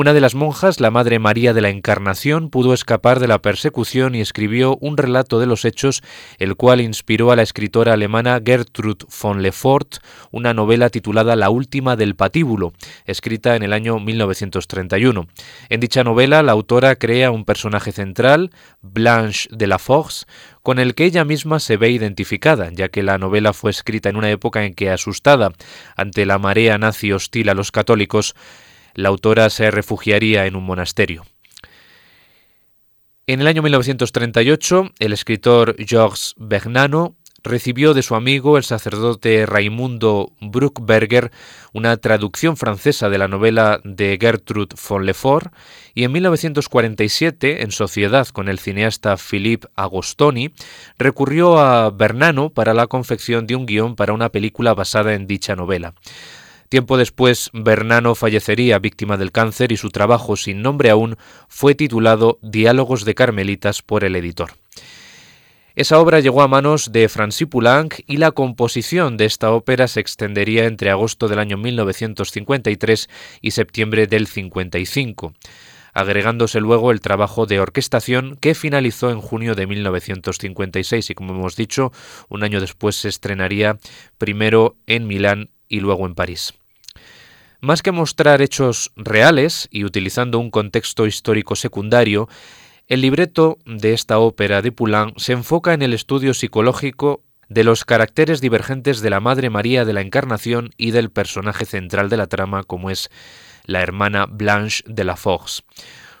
Una 0.00 0.12
de 0.12 0.20
las 0.20 0.36
monjas, 0.36 0.78
la 0.78 0.92
Madre 0.92 1.18
María 1.18 1.52
de 1.52 1.60
la 1.60 1.70
Encarnación, 1.70 2.50
pudo 2.50 2.72
escapar 2.72 3.18
de 3.18 3.26
la 3.26 3.42
persecución 3.42 4.14
y 4.14 4.20
escribió 4.20 4.76
un 4.80 4.96
relato 4.96 5.40
de 5.40 5.46
los 5.46 5.64
hechos, 5.64 6.02
el 6.38 6.54
cual 6.54 6.80
inspiró 6.80 7.32
a 7.32 7.36
la 7.36 7.42
escritora 7.42 7.94
alemana 7.94 8.40
Gertrude 8.46 9.06
von 9.20 9.42
Lefort 9.42 9.96
una 10.30 10.54
novela 10.54 10.88
titulada 10.88 11.34
La 11.34 11.50
última 11.50 11.96
del 11.96 12.14
patíbulo, 12.14 12.72
escrita 13.06 13.56
en 13.56 13.64
el 13.64 13.72
año 13.72 13.98
1931. 13.98 15.26
En 15.68 15.80
dicha 15.80 16.04
novela, 16.04 16.44
la 16.44 16.52
autora 16.52 16.94
crea 16.94 17.32
un 17.32 17.44
personaje 17.44 17.90
central, 17.90 18.52
Blanche 18.82 19.48
de 19.50 19.66
la 19.66 19.80
Force, 19.80 20.26
con 20.62 20.78
el 20.78 20.94
que 20.94 21.06
ella 21.06 21.24
misma 21.24 21.58
se 21.58 21.76
ve 21.76 21.90
identificada, 21.90 22.70
ya 22.72 22.88
que 22.88 23.02
la 23.02 23.18
novela 23.18 23.52
fue 23.52 23.72
escrita 23.72 24.08
en 24.08 24.16
una 24.16 24.30
época 24.30 24.64
en 24.64 24.74
que, 24.74 24.90
asustada 24.90 25.50
ante 25.96 26.24
la 26.24 26.38
marea 26.38 26.78
nazi 26.78 27.10
hostil 27.10 27.48
a 27.48 27.54
los 27.54 27.72
católicos, 27.72 28.36
la 28.94 29.08
autora 29.08 29.50
se 29.50 29.70
refugiaría 29.70 30.46
en 30.46 30.56
un 30.56 30.64
monasterio. 30.64 31.24
En 33.26 33.40
el 33.40 33.46
año 33.46 33.62
1938, 33.62 34.92
el 34.98 35.12
escritor 35.12 35.76
Georges 35.78 36.34
Bernano 36.38 37.14
recibió 37.42 37.94
de 37.94 38.02
su 38.02 38.14
amigo 38.14 38.56
el 38.56 38.64
sacerdote 38.64 39.46
Raimundo 39.46 40.32
Bruckberger 40.40 41.30
una 41.72 41.96
traducción 41.96 42.56
francesa 42.56 43.08
de 43.08 43.18
la 43.18 43.28
novela 43.28 43.80
de 43.84 44.18
Gertrude 44.20 44.76
von 44.88 45.06
Lefort 45.06 45.52
y 45.94 46.04
en 46.04 46.12
1947, 46.12 47.62
en 47.62 47.70
sociedad 47.70 48.26
con 48.28 48.48
el 48.48 48.58
cineasta 48.58 49.16
Philippe 49.16 49.68
Agostoni, 49.76 50.52
recurrió 50.98 51.58
a 51.58 51.90
Bernano 51.90 52.50
para 52.50 52.74
la 52.74 52.86
confección 52.86 53.46
de 53.46 53.56
un 53.56 53.66
guion 53.66 53.96
para 53.96 54.12
una 54.12 54.30
película 54.30 54.74
basada 54.74 55.14
en 55.14 55.26
dicha 55.26 55.54
novela. 55.54 55.94
Tiempo 56.68 56.98
después, 56.98 57.50
Bernano 57.54 58.14
fallecería 58.14 58.78
víctima 58.78 59.16
del 59.16 59.32
cáncer 59.32 59.72
y 59.72 59.78
su 59.78 59.88
trabajo 59.88 60.36
sin 60.36 60.60
nombre 60.60 60.90
aún 60.90 61.16
fue 61.48 61.74
titulado 61.74 62.38
Diálogos 62.42 63.06
de 63.06 63.14
Carmelitas 63.14 63.80
por 63.80 64.04
el 64.04 64.16
editor. 64.16 64.50
Esa 65.78 65.98
obra 66.00 66.20
llegó 66.20 66.42
a 66.42 66.48
manos 66.48 66.92
de 66.92 67.08
Francis 67.08 67.46
Poulenc 67.46 68.00
y 68.06 68.16
la 68.16 68.32
composición 68.32 69.16
de 69.16 69.24
esta 69.24 69.52
ópera 69.52 69.86
se 69.86 70.00
extendería 70.00 70.66
entre 70.66 70.90
agosto 70.90 71.28
del 71.28 71.38
año 71.38 71.56
1953 71.56 73.08
y 73.40 73.52
septiembre 73.52 74.08
del 74.08 74.26
55, 74.26 75.34
agregándose 75.94 76.60
luego 76.60 76.90
el 76.90 77.00
trabajo 77.00 77.46
de 77.46 77.60
orquestación 77.60 78.36
que 78.36 78.56
finalizó 78.56 79.10
en 79.10 79.20
junio 79.20 79.54
de 79.54 79.68
1956 79.68 81.10
y 81.10 81.14
como 81.14 81.32
hemos 81.32 81.54
dicho, 81.54 81.92
un 82.28 82.42
año 82.42 82.60
después 82.60 82.96
se 82.96 83.08
estrenaría 83.08 83.78
primero 84.18 84.76
en 84.86 85.06
Milán 85.06 85.50
y 85.68 85.78
luego 85.78 86.06
en 86.06 86.16
París. 86.16 86.57
Más 87.60 87.82
que 87.82 87.90
mostrar 87.90 88.40
hechos 88.40 88.92
reales 88.94 89.66
y 89.72 89.84
utilizando 89.84 90.38
un 90.38 90.52
contexto 90.52 91.06
histórico 91.06 91.56
secundario, 91.56 92.28
el 92.86 93.00
libreto 93.00 93.58
de 93.66 93.94
esta 93.94 94.20
ópera 94.20 94.62
de 94.62 94.70
Poulain 94.70 95.12
se 95.16 95.32
enfoca 95.32 95.74
en 95.74 95.82
el 95.82 95.92
estudio 95.92 96.34
psicológico 96.34 97.24
de 97.48 97.64
los 97.64 97.84
caracteres 97.84 98.40
divergentes 98.40 99.00
de 99.00 99.10
la 99.10 99.18
Madre 99.18 99.50
María 99.50 99.84
de 99.84 99.92
la 99.92 100.02
Encarnación 100.02 100.70
y 100.76 100.92
del 100.92 101.10
personaje 101.10 101.64
central 101.64 102.08
de 102.08 102.16
la 102.16 102.28
trama 102.28 102.62
como 102.62 102.90
es 102.90 103.10
la 103.64 103.82
hermana 103.82 104.26
Blanche 104.26 104.84
de 104.86 105.02
la 105.02 105.16
Force. 105.16 105.62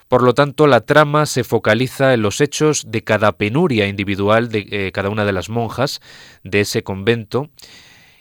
Por 0.08 0.24
lo 0.24 0.34
tanto, 0.34 0.66
la 0.66 0.80
trama 0.80 1.24
se 1.24 1.44
focaliza 1.44 2.14
en 2.14 2.22
los 2.22 2.40
hechos 2.40 2.90
de 2.90 3.04
cada 3.04 3.32
penuria 3.32 3.86
individual 3.86 4.48
de 4.48 4.66
eh, 4.70 4.92
cada 4.92 5.10
una 5.10 5.24
de 5.24 5.32
las 5.32 5.50
monjas 5.50 6.00
de 6.42 6.62
ese 6.62 6.82
convento 6.82 7.48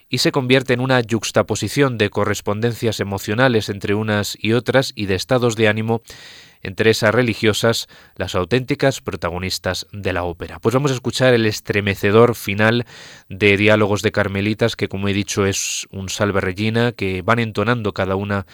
y 0.09 0.19
se 0.19 0.31
convierte 0.31 0.73
en 0.73 0.79
una 0.79 1.01
yuxtaposición 1.01 1.97
de 1.97 2.09
correspondencias 2.09 2.99
emocionales 2.99 3.69
entre 3.69 3.93
unas 3.93 4.37
y 4.39 4.53
otras 4.53 4.93
y 4.95 5.05
de 5.05 5.15
estados 5.15 5.55
de 5.55 5.67
ánimo 5.67 6.01
entre 6.61 6.89
esas 6.89 7.13
religiosas, 7.13 7.87
las 8.15 8.35
auténticas 8.35 9.01
protagonistas 9.01 9.87
de 9.91 10.13
la 10.13 10.23
ópera. 10.23 10.59
Pues 10.59 10.73
vamos 10.73 10.91
a 10.91 10.95
escuchar 10.95 11.33
el 11.33 11.45
estremecedor 11.45 12.35
final 12.35 12.85
de 13.29 13.57
Diálogos 13.57 14.01
de 14.01 14.11
Carmelitas, 14.11 14.75
que 14.75 14.87
como 14.87 15.07
he 15.07 15.13
dicho 15.13 15.45
es 15.45 15.87
un 15.91 16.09
salve 16.09 16.41
regina, 16.41 16.91
que 16.91 17.21
van 17.21 17.39
entonando 17.39 17.93
cada 17.93 18.15
una 18.15 18.45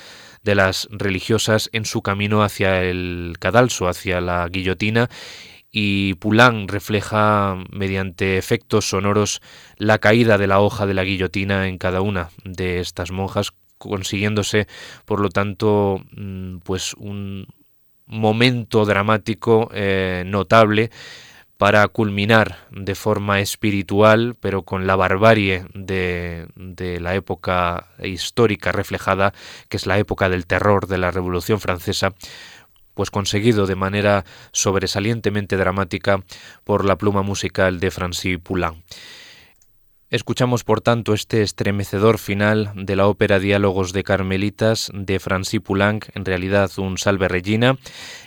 de 0.43 0.55
las 0.55 0.87
religiosas 0.91 1.69
en 1.71 1.85
su 1.85 2.01
camino 2.01 2.43
hacia 2.43 2.83
el 2.83 3.35
cadalso, 3.39 3.87
hacia 3.87 4.19
la 4.19 4.47
guillotina, 4.49 5.09
y 5.75 6.13
Poulain 6.13 6.67
refleja 6.67 7.57
mediante 7.71 8.37
efectos 8.37 8.87
sonoros 8.87 9.41
la 9.77 9.97
caída 9.97 10.37
de 10.37 10.45
la 10.45 10.59
hoja 10.59 10.85
de 10.85 10.93
la 10.93 11.03
guillotina 11.03 11.67
en 11.67 11.79
cada 11.79 12.01
una 12.01 12.29
de 12.45 12.79
estas 12.79 13.11
monjas, 13.11 13.53
consiguiéndose, 13.79 14.67
por 15.05 15.19
lo 15.19 15.29
tanto, 15.29 15.99
mm, 16.15 16.57
pues 16.59 16.93
un 16.93 17.47
momento 18.05 18.85
dramático 18.85 19.69
eh, 19.73 20.23
notable 20.27 20.91
para 21.57 21.87
culminar 21.87 22.67
de 22.71 22.93
forma 22.93 23.39
espiritual, 23.39 24.35
pero 24.39 24.63
con 24.63 24.85
la 24.85 24.95
barbarie 24.95 25.65
de, 25.73 26.47
de, 26.55 26.99
la 26.99 27.15
época 27.15 27.87
histórica 28.03 28.71
reflejada, 28.71 29.33
que 29.69 29.77
es 29.77 29.87
la 29.87 29.97
época 29.97 30.29
del 30.29 30.45
terror 30.45 30.87
de 30.87 30.97
la 30.97 31.09
Revolución 31.09 31.59
Francesa, 31.59 32.13
pues 32.93 33.11
conseguido 33.11 33.65
de 33.65 33.75
manera 33.75 34.25
sobresalientemente 34.51 35.57
dramática 35.57 36.23
por 36.63 36.85
la 36.85 36.97
pluma 36.97 37.21
musical 37.21 37.79
de 37.79 37.91
Francis 37.91 38.39
Poulenc. 38.39 38.77
Escuchamos, 40.13 40.63
por 40.63 40.79
tanto, 40.79 41.15
este 41.15 41.41
estremecedor 41.41 42.19
final 42.19 42.71
de 42.75 42.95
la 42.95 43.07
ópera 43.07 43.39
Diálogos 43.39 43.93
de 43.93 44.03
Carmelitas 44.03 44.91
de 44.93 45.19
Francis 45.19 45.59
Poulenc, 45.59 46.05
en 46.13 46.23
realidad 46.23 46.69
un 46.77 46.99
salve 46.99 47.27
regina, 47.27 47.79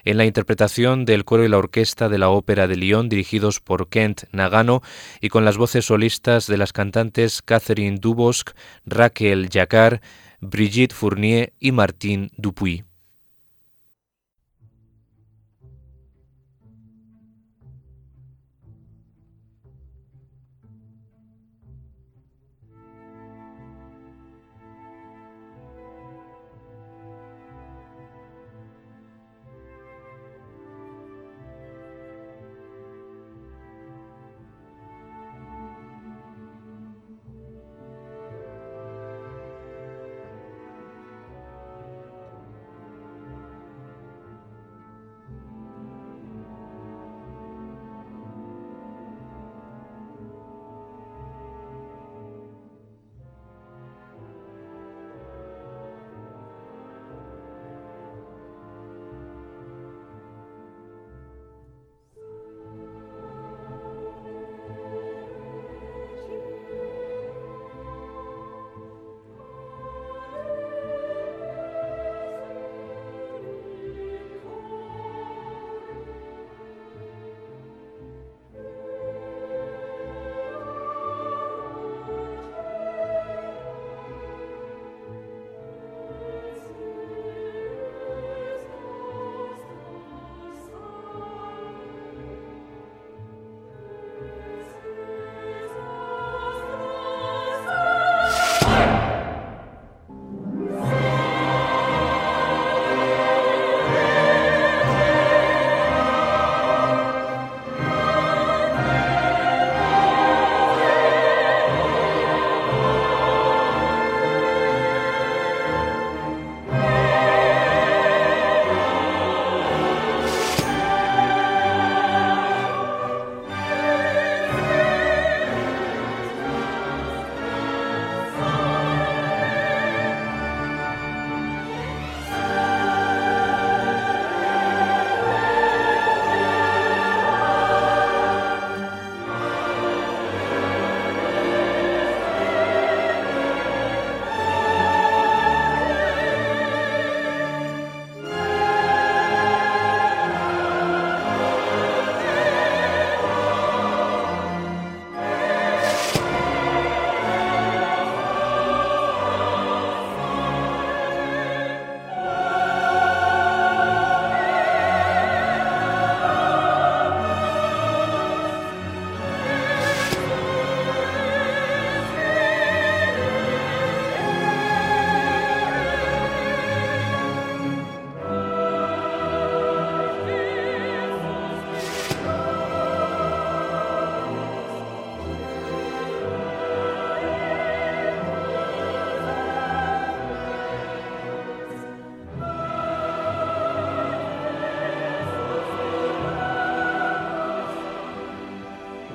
en 0.05 0.17
la 0.17 0.25
interpretación 0.25 1.05
del 1.05 1.25
coro 1.25 1.45
y 1.45 1.49
la 1.49 1.59
orquesta 1.59 2.09
de 2.09 2.19
la 2.19 2.29
Ópera 2.29 2.67
de 2.67 2.75
Lyon, 2.75 3.09
dirigidos 3.09 3.61
por 3.61 3.89
Kent 3.89 4.25
Nagano, 4.33 4.83
y 5.21 5.29
con 5.29 5.45
las 5.45 5.59
voces 5.59 5.85
solistas 5.85 6.49
de 6.49 6.57
las 6.57 6.73
cantantes 6.73 7.41
Catherine 7.41 7.99
Dubosc, 8.01 8.51
Raquel 8.85 9.49
Jacquard, 9.49 10.01
Brigitte 10.41 10.93
Fournier 10.93 11.53
y 11.61 11.71
Martín 11.71 12.33
Dupuy. 12.37 12.83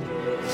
Yeah. 0.02 0.51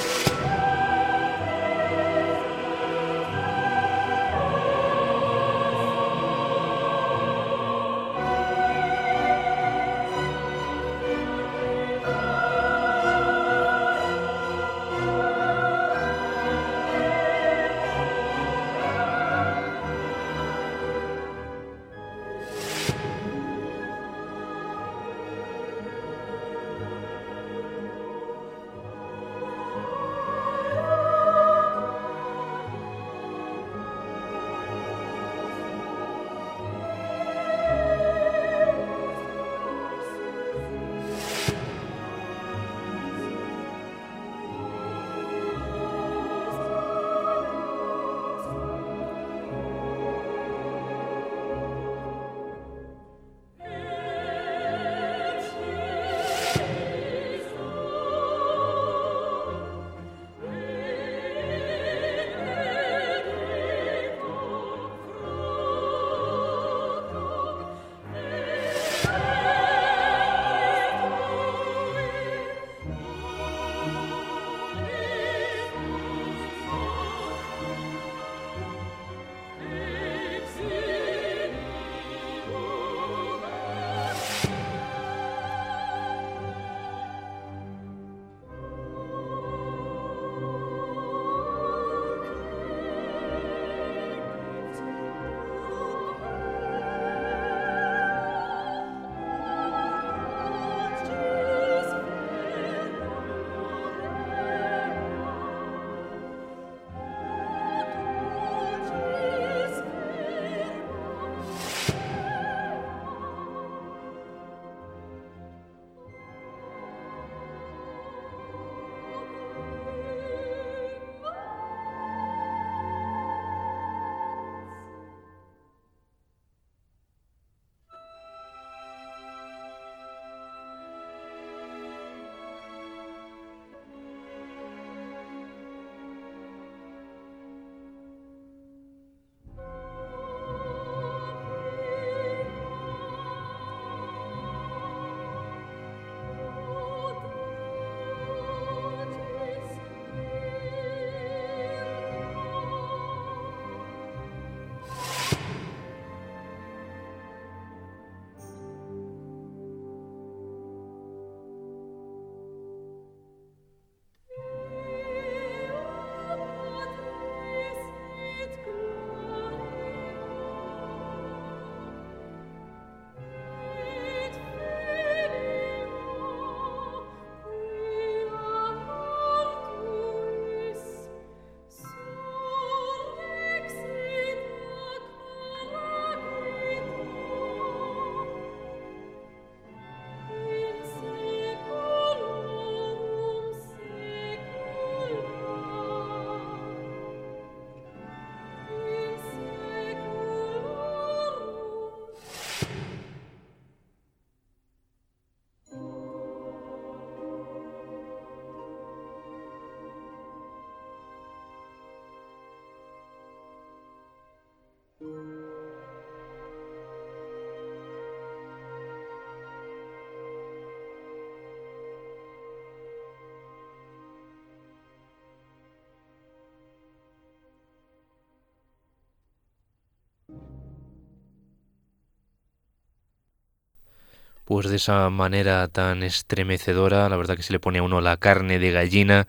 Pues 234.47 234.69
de 234.69 234.77
esa 234.77 235.09
manera 235.09 235.67
tan 235.67 236.03
estremecedora, 236.03 237.09
la 237.09 237.17
verdad 237.17 237.35
que 237.35 237.43
se 237.43 237.51
le 237.51 237.59
pone 237.59 237.79
a 237.79 237.83
uno 237.83 237.99
la 237.99 238.15
carne 238.15 238.59
de 238.59 238.71
gallina 238.71 239.27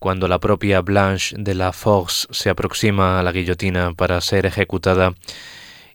cuando 0.00 0.26
la 0.26 0.40
propia 0.40 0.80
Blanche 0.80 1.36
de 1.38 1.54
la 1.54 1.72
Force 1.72 2.26
se 2.32 2.50
aproxima 2.50 3.20
a 3.20 3.22
la 3.22 3.30
guillotina 3.30 3.94
para 3.94 4.20
ser 4.20 4.44
ejecutada 4.44 5.14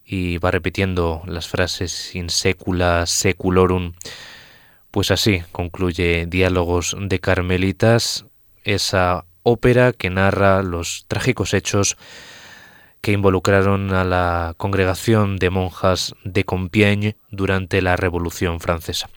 y 0.06 0.38
va 0.38 0.50
repitiendo 0.50 1.24
las 1.26 1.50
frases 1.50 2.16
in 2.16 2.30
secula 2.30 3.06
seculorum. 3.06 3.96
Pues 4.92 5.12
así 5.12 5.44
concluye 5.52 6.26
Diálogos 6.26 6.96
de 6.98 7.20
Carmelitas, 7.20 8.26
esa 8.64 9.26
ópera 9.44 9.92
que 9.92 10.10
narra 10.10 10.64
los 10.64 11.04
trágicos 11.10 11.54
hechos 11.54 11.98
que 13.02 13.12
involucraron 13.12 13.94
a 13.94 14.04
la 14.04 14.54
congregación 14.58 15.38
de 15.38 15.50
monjas 15.50 16.14
de 16.24 16.46
Compiègne 16.46 17.18
durante 17.30 17.82
la 17.82 17.96
Revolución 17.96 18.60
Francesa. 18.60 19.10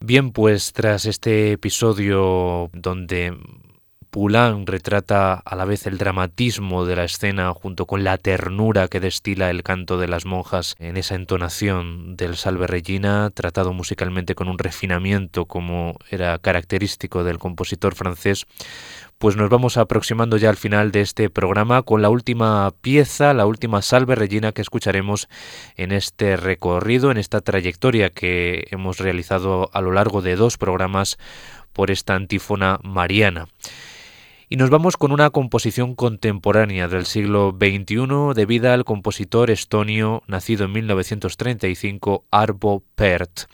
Bien, 0.00 0.32
pues 0.32 0.72
tras 0.72 1.06
este 1.06 1.52
episodio 1.52 2.68
donde 2.72 3.34
Poulain 4.16 4.66
retrata 4.66 5.34
a 5.34 5.56
la 5.56 5.66
vez 5.66 5.86
el 5.86 5.98
dramatismo 5.98 6.86
de 6.86 6.96
la 6.96 7.04
escena 7.04 7.52
junto 7.52 7.84
con 7.84 8.02
la 8.02 8.16
ternura 8.16 8.88
que 8.88 8.98
destila 8.98 9.50
el 9.50 9.62
canto 9.62 9.98
de 9.98 10.08
las 10.08 10.24
monjas 10.24 10.74
en 10.78 10.96
esa 10.96 11.16
entonación 11.16 12.16
del 12.16 12.36
Salve 12.36 12.66
Regina, 12.66 13.30
tratado 13.34 13.74
musicalmente 13.74 14.34
con 14.34 14.48
un 14.48 14.58
refinamiento 14.58 15.44
como 15.44 15.98
era 16.10 16.38
característico 16.38 17.24
del 17.24 17.38
compositor 17.38 17.94
francés, 17.94 18.46
pues 19.18 19.36
nos 19.36 19.48
vamos 19.48 19.78
aproximando 19.78 20.36
ya 20.36 20.50
al 20.50 20.56
final 20.56 20.92
de 20.92 21.00
este 21.00 21.30
programa 21.30 21.82
con 21.82 22.02
la 22.02 22.10
última 22.10 22.70
pieza, 22.82 23.32
la 23.32 23.46
última 23.46 23.80
salve 23.80 24.14
Regina 24.14 24.52
que 24.52 24.60
escucharemos 24.60 25.28
en 25.76 25.92
este 25.92 26.36
recorrido, 26.36 27.10
en 27.10 27.16
esta 27.16 27.40
trayectoria 27.40 28.10
que 28.10 28.66
hemos 28.70 28.98
realizado 28.98 29.70
a 29.72 29.80
lo 29.80 29.92
largo 29.92 30.20
de 30.20 30.36
dos 30.36 30.58
programas 30.58 31.16
por 31.72 31.90
esta 31.90 32.14
antífona 32.14 32.78
mariana. 32.82 33.48
Y 34.48 34.58
nos 34.58 34.70
vamos 34.70 34.96
con 34.96 35.10
una 35.10 35.30
composición 35.30 35.96
contemporánea 35.96 36.86
del 36.86 37.04
siglo 37.04 37.56
XXI 37.58 38.32
debida 38.32 38.74
al 38.74 38.84
compositor 38.84 39.50
estonio 39.50 40.22
nacido 40.28 40.66
en 40.66 40.72
1935 40.72 42.24
Arvo 42.30 42.84
Pärt. 42.94 43.50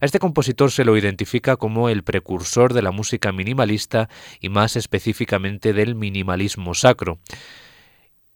A 0.00 0.06
este 0.06 0.18
compositor 0.18 0.70
se 0.70 0.86
lo 0.86 0.96
identifica 0.96 1.58
como 1.58 1.90
el 1.90 2.04
precursor 2.04 2.72
de 2.72 2.80
la 2.80 2.90
música 2.90 3.32
minimalista 3.32 4.08
y 4.40 4.48
más 4.48 4.76
específicamente 4.76 5.74
del 5.74 5.94
minimalismo 5.94 6.72
sacro. 6.72 7.18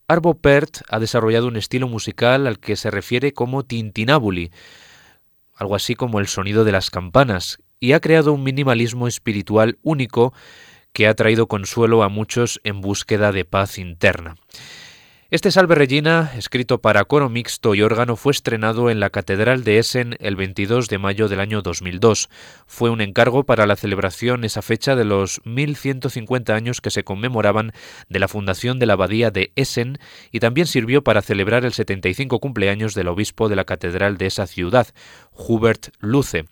Arvo 0.07 0.35
Pärt 0.35 0.83
ha 0.91 0.99
desarrollado 0.99 1.49
un 1.49 1.57
estilo 1.57 1.89
musical 1.89 2.47
al 2.47 2.59
que 2.59 2.77
se 2.77 2.91
refiere 2.91 3.33
como 3.33 3.65
tintinábuli, 3.65 4.51
algo 5.55 5.75
así 5.75 5.95
como 5.95 6.21
el 6.21 6.27
sonido 6.27 6.65
de 6.65 6.73
las 6.73 6.91
campanas, 6.91 7.61
y 7.81 7.93
ha 7.93 8.01
creado 8.01 8.35
un 8.35 8.43
minimalismo 8.43 9.09
espiritual 9.09 9.79
único 9.83 10.35
que 10.95 11.07
ha 11.07 11.15
traído 11.15 11.49
consuelo 11.49 12.03
a 12.03 12.09
muchos 12.09 12.61
en 12.65 12.81
búsqueda 12.81 13.33
de 13.33 13.45
paz 13.45 13.79
interna. 13.79 14.37
Este 15.35 15.51
Salve 15.51 15.75
Regina, 15.75 16.31
escrito 16.37 16.81
para 16.81 17.05
coro 17.07 17.29
mixto 17.29 17.75
y 17.75 17.83
órgano, 17.83 18.15
fue 18.15 18.31
estrenado 18.31 18.89
en 18.89 19.01
la 19.01 19.11
Catedral 19.11 19.65
de 19.65 19.79
Essen 19.79 20.17
el 20.21 20.37
22 20.37 20.89
de 20.89 20.99
mayo 20.99 21.29
del 21.29 21.41
año 21.41 21.61
2002. 21.61 22.29
Fue 22.69 22.89
un 22.89 23.01
encargo 23.01 23.43
para 23.43 23.67
la 23.67 23.75
celebración 23.75 24.45
esa 24.45 24.63
fecha 24.63 24.95
de 24.95 25.05
los 25.05 25.41
1150 25.45 26.55
años 26.55 26.81
que 26.81 26.91
se 26.91 27.03
conmemoraban 27.03 27.73
de 28.09 28.21
la 28.21 28.29
fundación 28.29 28.79
de 28.79 28.87
la 28.87 28.93
Abadía 28.93 29.33
de 29.33 29.51
Essen 29.57 29.99
y 30.31 30.39
también 30.39 30.69
sirvió 30.69 31.03
para 31.03 31.21
celebrar 31.21 31.65
el 31.65 31.73
75 31.73 32.39
cumpleaños 32.39 32.95
del 32.95 33.09
obispo 33.09 33.49
de 33.49 33.57
la 33.57 33.65
Catedral 33.65 34.19
de 34.19 34.27
esa 34.27 34.47
ciudad, 34.47 34.87
Hubert 35.33 35.89
Luce. 35.99 36.45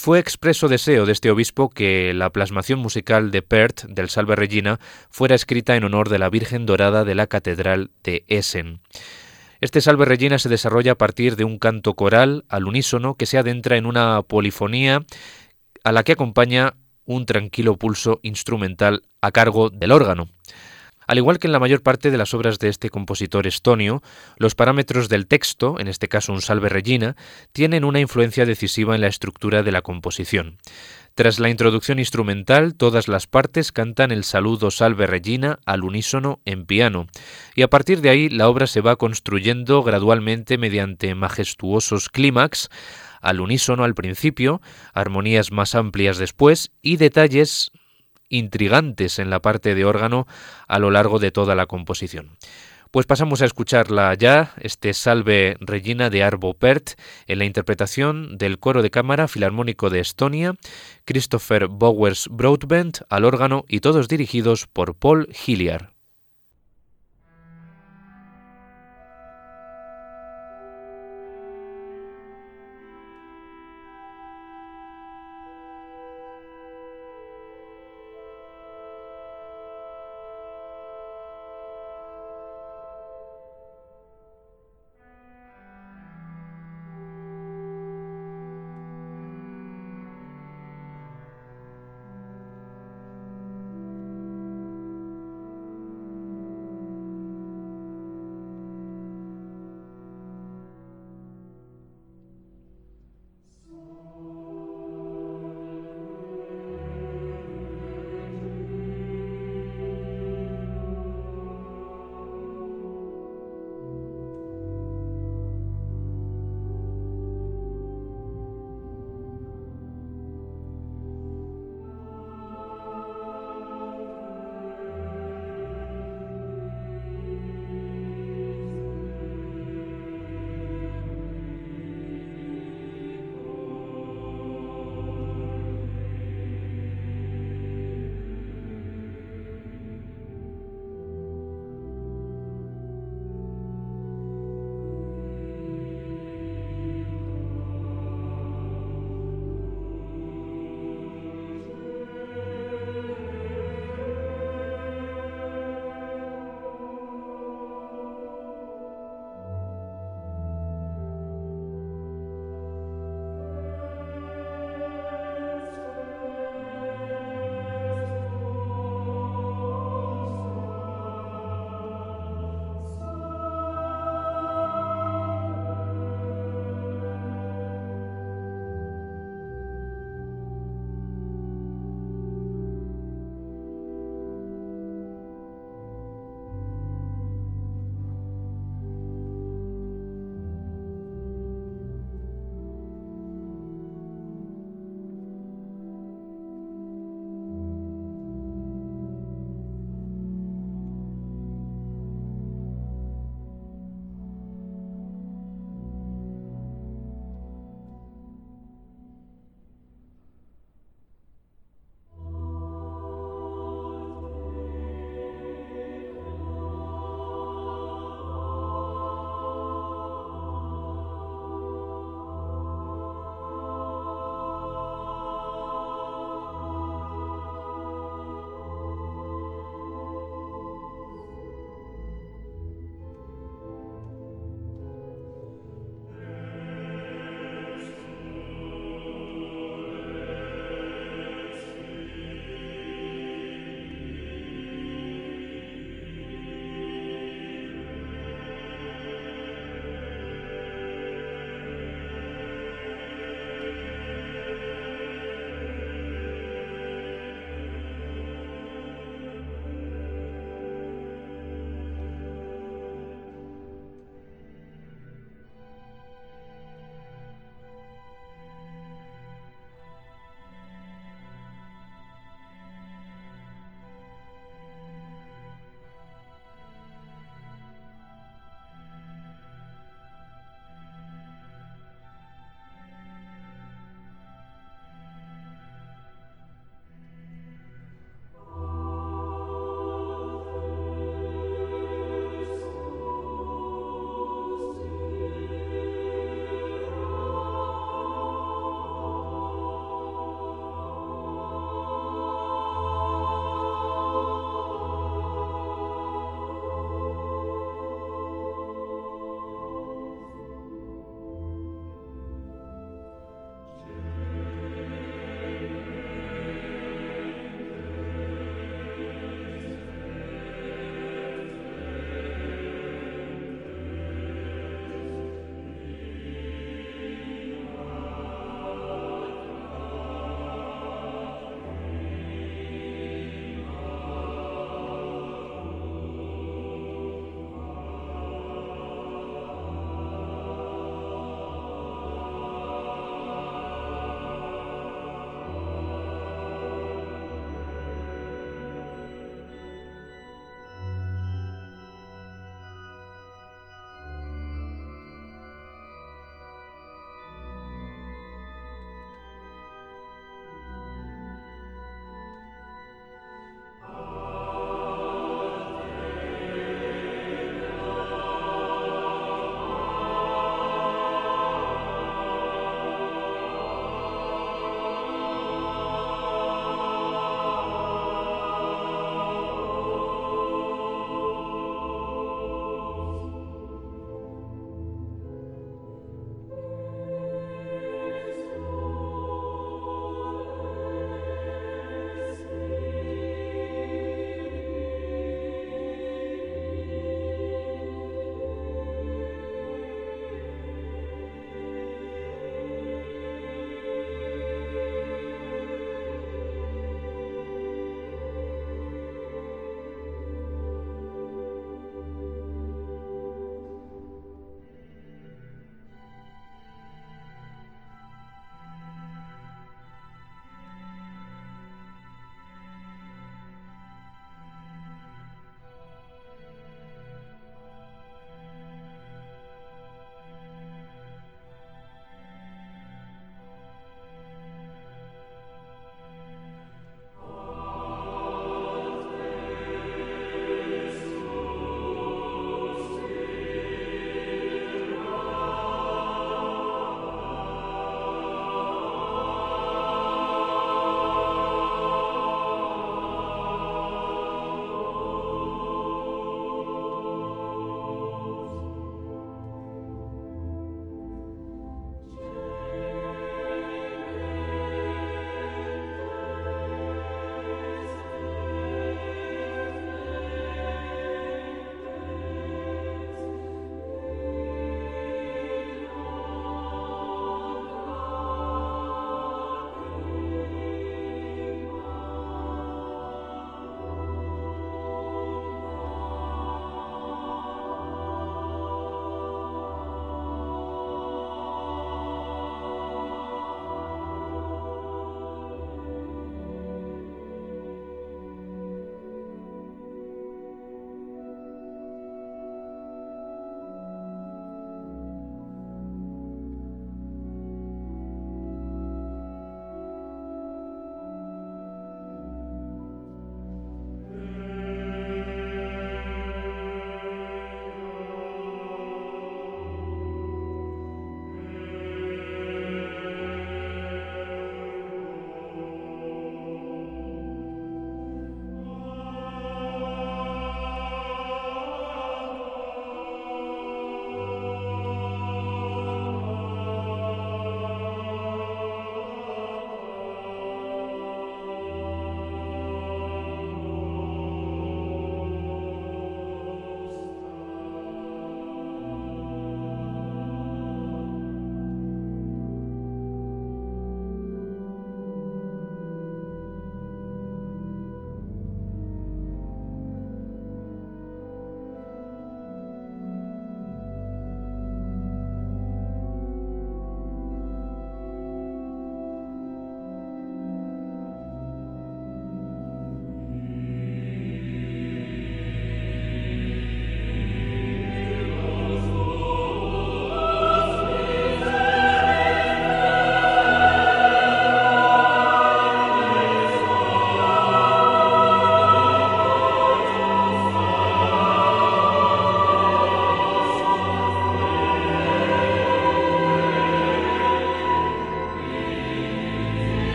Fue 0.00 0.20
expreso 0.20 0.68
deseo 0.68 1.06
de 1.06 1.12
este 1.12 1.28
obispo 1.28 1.70
que 1.70 2.14
la 2.14 2.30
plasmación 2.30 2.78
musical 2.78 3.32
de 3.32 3.42
Perth 3.42 3.82
del 3.86 4.08
Salve 4.08 4.36
Regina 4.36 4.78
fuera 5.10 5.34
escrita 5.34 5.74
en 5.74 5.82
honor 5.82 6.08
de 6.08 6.20
la 6.20 6.30
Virgen 6.30 6.66
Dorada 6.66 7.02
de 7.02 7.16
la 7.16 7.26
Catedral 7.26 7.90
de 8.04 8.24
Essen. 8.28 8.80
Este 9.60 9.80
Salve 9.80 10.04
Regina 10.04 10.38
se 10.38 10.48
desarrolla 10.48 10.92
a 10.92 10.98
partir 10.98 11.34
de 11.34 11.42
un 11.42 11.58
canto 11.58 11.94
coral 11.94 12.44
al 12.48 12.68
unísono 12.68 13.16
que 13.16 13.26
se 13.26 13.38
adentra 13.38 13.76
en 13.76 13.86
una 13.86 14.22
polifonía 14.22 15.04
a 15.82 15.90
la 15.90 16.04
que 16.04 16.12
acompaña 16.12 16.74
un 17.04 17.26
tranquilo 17.26 17.76
pulso 17.76 18.20
instrumental 18.22 19.02
a 19.20 19.32
cargo 19.32 19.68
del 19.68 19.90
órgano. 19.90 20.28
Al 21.08 21.16
igual 21.16 21.38
que 21.38 21.46
en 21.46 21.52
la 21.52 21.58
mayor 21.58 21.82
parte 21.82 22.10
de 22.10 22.18
las 22.18 22.34
obras 22.34 22.58
de 22.58 22.68
este 22.68 22.90
compositor 22.90 23.46
estonio, 23.46 24.02
los 24.36 24.54
parámetros 24.54 25.08
del 25.08 25.26
texto, 25.26 25.80
en 25.80 25.88
este 25.88 26.06
caso 26.06 26.34
un 26.34 26.42
salve 26.42 26.68
regina, 26.68 27.16
tienen 27.52 27.84
una 27.84 27.98
influencia 27.98 28.44
decisiva 28.44 28.94
en 28.94 29.00
la 29.00 29.06
estructura 29.06 29.62
de 29.62 29.72
la 29.72 29.80
composición. 29.80 30.58
Tras 31.14 31.40
la 31.40 31.48
introducción 31.48 31.98
instrumental, 31.98 32.74
todas 32.74 33.08
las 33.08 33.26
partes 33.26 33.72
cantan 33.72 34.10
el 34.10 34.22
saludo 34.22 34.70
salve 34.70 35.06
regina 35.06 35.58
al 35.64 35.82
unísono 35.82 36.40
en 36.44 36.66
piano, 36.66 37.06
y 37.56 37.62
a 37.62 37.68
partir 37.68 38.02
de 38.02 38.10
ahí 38.10 38.28
la 38.28 38.46
obra 38.46 38.66
se 38.66 38.82
va 38.82 38.96
construyendo 38.96 39.82
gradualmente 39.82 40.58
mediante 40.58 41.14
majestuosos 41.14 42.10
clímax, 42.10 42.68
al 43.22 43.40
unísono 43.40 43.82
al 43.82 43.94
principio, 43.94 44.60
armonías 44.92 45.52
más 45.52 45.74
amplias 45.74 46.18
después 46.18 46.70
y 46.82 46.98
detalles 46.98 47.72
intrigantes 48.28 49.18
en 49.18 49.30
la 49.30 49.40
parte 49.40 49.74
de 49.74 49.84
órgano 49.84 50.26
a 50.66 50.78
lo 50.78 50.90
largo 50.90 51.18
de 51.18 51.30
toda 51.30 51.54
la 51.54 51.66
composición. 51.66 52.36
Pues 52.90 53.04
pasamos 53.04 53.42
a 53.42 53.44
escucharla 53.44 54.14
ya, 54.14 54.54
este 54.60 54.94
Salve 54.94 55.58
Regina 55.60 56.08
de 56.08 56.22
Arvo 56.22 56.54
Pärt, 56.54 56.98
en 57.26 57.38
la 57.38 57.44
interpretación 57.44 58.38
del 58.38 58.58
coro 58.58 58.82
de 58.82 58.90
cámara 58.90 59.28
filarmónico 59.28 59.90
de 59.90 60.00
Estonia, 60.00 60.54
Christopher 61.04 61.66
Bowers 61.68 62.28
Broadbent 62.30 63.00
al 63.10 63.26
órgano 63.26 63.66
y 63.68 63.80
todos 63.80 64.08
dirigidos 64.08 64.66
por 64.66 64.94
Paul 64.94 65.28
Hilliard. 65.46 65.97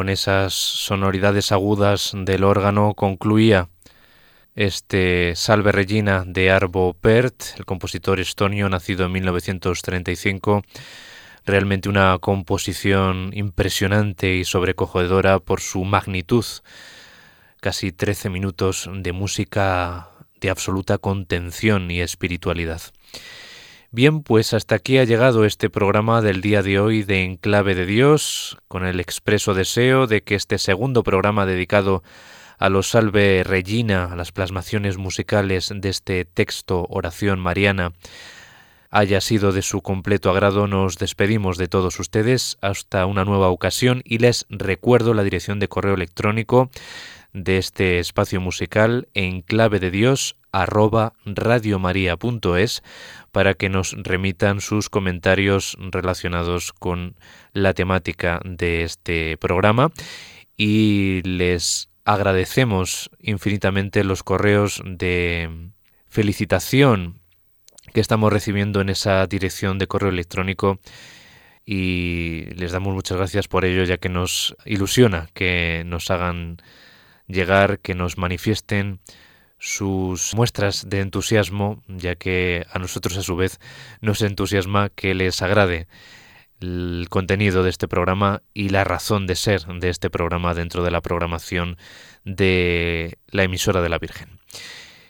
Con 0.00 0.08
esas 0.08 0.54
sonoridades 0.54 1.52
agudas 1.52 2.12
del 2.14 2.44
órgano 2.44 2.94
concluía 2.94 3.68
este 4.56 5.36
Salve 5.36 5.72
Regina 5.72 6.24
de 6.26 6.50
Arvo 6.50 6.94
Pärt, 6.94 7.42
el 7.58 7.66
compositor 7.66 8.18
estonio 8.18 8.70
nacido 8.70 9.04
en 9.04 9.12
1935. 9.12 10.62
Realmente 11.44 11.90
una 11.90 12.16
composición 12.18 13.32
impresionante 13.34 14.36
y 14.36 14.46
sobrecogedora 14.46 15.38
por 15.38 15.60
su 15.60 15.84
magnitud. 15.84 16.46
Casi 17.60 17.92
13 17.92 18.30
minutos 18.30 18.88
de 18.90 19.12
música 19.12 20.08
de 20.40 20.48
absoluta 20.48 20.96
contención 20.96 21.90
y 21.90 22.00
espiritualidad. 22.00 22.80
Bien, 23.92 24.22
pues 24.22 24.54
hasta 24.54 24.76
aquí 24.76 24.98
ha 24.98 25.04
llegado 25.04 25.44
este 25.44 25.68
programa 25.68 26.22
del 26.22 26.42
día 26.42 26.62
de 26.62 26.78
hoy 26.78 27.02
de 27.02 27.24
Enclave 27.24 27.74
de 27.74 27.86
Dios, 27.86 28.56
con 28.68 28.86
el 28.86 29.00
expreso 29.00 29.52
deseo 29.52 30.06
de 30.06 30.22
que 30.22 30.36
este 30.36 30.58
segundo 30.58 31.02
programa 31.02 31.44
dedicado 31.44 32.04
a 32.58 32.68
los 32.68 32.90
Salve 32.90 33.42
Regina, 33.42 34.04
a 34.04 34.14
las 34.14 34.30
plasmaciones 34.30 34.96
musicales 34.96 35.72
de 35.74 35.88
este 35.88 36.24
texto 36.24 36.86
Oración 36.88 37.40
Mariana, 37.40 37.92
haya 38.90 39.20
sido 39.20 39.50
de 39.50 39.62
su 39.62 39.82
completo 39.82 40.30
agrado, 40.30 40.68
nos 40.68 40.96
despedimos 40.98 41.58
de 41.58 41.66
todos 41.66 41.98
ustedes 41.98 42.58
hasta 42.60 43.06
una 43.06 43.24
nueva 43.24 43.48
ocasión 43.48 44.02
y 44.04 44.18
les 44.18 44.46
recuerdo 44.50 45.14
la 45.14 45.24
dirección 45.24 45.58
de 45.58 45.66
correo 45.66 45.94
electrónico 45.94 46.70
de 47.32 47.58
este 47.58 47.98
espacio 47.98 48.40
musical 48.40 49.08
en 49.14 49.42
clave 49.42 49.80
de 49.80 49.90
Dios 49.90 50.36
arroba 50.52 51.12
radiomaria.es 51.24 52.82
para 53.32 53.54
que 53.54 53.68
nos 53.68 53.94
remitan 53.96 54.60
sus 54.60 54.88
comentarios 54.88 55.76
relacionados 55.78 56.72
con 56.72 57.16
la 57.52 57.74
temática 57.74 58.40
de 58.44 58.82
este 58.82 59.36
programa. 59.36 59.92
Y 60.56 61.22
les 61.22 61.88
agradecemos 62.04 63.10
infinitamente 63.20 64.04
los 64.04 64.22
correos 64.22 64.82
de 64.84 65.70
felicitación 66.08 67.20
que 67.92 68.00
estamos 68.00 68.32
recibiendo 68.32 68.80
en 68.80 68.88
esa 68.88 69.26
dirección 69.26 69.78
de 69.78 69.86
correo 69.86 70.10
electrónico. 70.10 70.78
Y 71.64 72.46
les 72.56 72.72
damos 72.72 72.94
muchas 72.94 73.16
gracias 73.16 73.48
por 73.48 73.64
ello 73.64 73.84
ya 73.84 73.98
que 73.98 74.08
nos 74.08 74.56
ilusiona 74.64 75.28
que 75.34 75.84
nos 75.86 76.10
hagan 76.10 76.56
llegar, 77.26 77.78
que 77.78 77.94
nos 77.94 78.18
manifiesten 78.18 79.00
sus 79.60 80.34
muestras 80.34 80.88
de 80.88 81.00
entusiasmo, 81.00 81.82
ya 81.86 82.16
que 82.16 82.66
a 82.72 82.78
nosotros 82.78 83.16
a 83.18 83.22
su 83.22 83.36
vez 83.36 83.60
nos 84.00 84.22
entusiasma 84.22 84.88
que 84.88 85.14
les 85.14 85.40
agrade 85.42 85.86
el 86.60 87.06
contenido 87.08 87.62
de 87.62 87.70
este 87.70 87.86
programa 87.86 88.42
y 88.52 88.70
la 88.70 88.84
razón 88.84 89.26
de 89.26 89.36
ser 89.36 89.64
de 89.66 89.90
este 89.90 90.10
programa 90.10 90.54
dentro 90.54 90.82
de 90.82 90.90
la 90.90 91.00
programación 91.00 91.76
de 92.24 93.18
la 93.28 93.44
emisora 93.44 93.82
de 93.82 93.88
la 93.88 93.98
Virgen. 93.98 94.40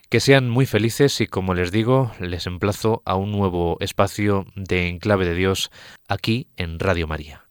Que 0.08 0.20
sean 0.20 0.50
muy 0.50 0.66
felices 0.66 1.20
y 1.20 1.28
como 1.28 1.54
les 1.54 1.70
digo, 1.70 2.12
les 2.18 2.46
emplazo 2.46 3.02
a 3.04 3.14
un 3.14 3.30
nuevo 3.30 3.76
espacio 3.78 4.46
de 4.56 4.88
Enclave 4.88 5.24
de 5.24 5.36
Dios 5.36 5.70
aquí 6.08 6.48
en 6.56 6.80
Radio 6.80 7.06
María. 7.06 7.44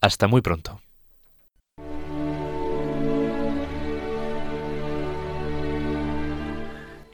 Hasta 0.00 0.26
muy 0.26 0.40
pronto. 0.40 0.81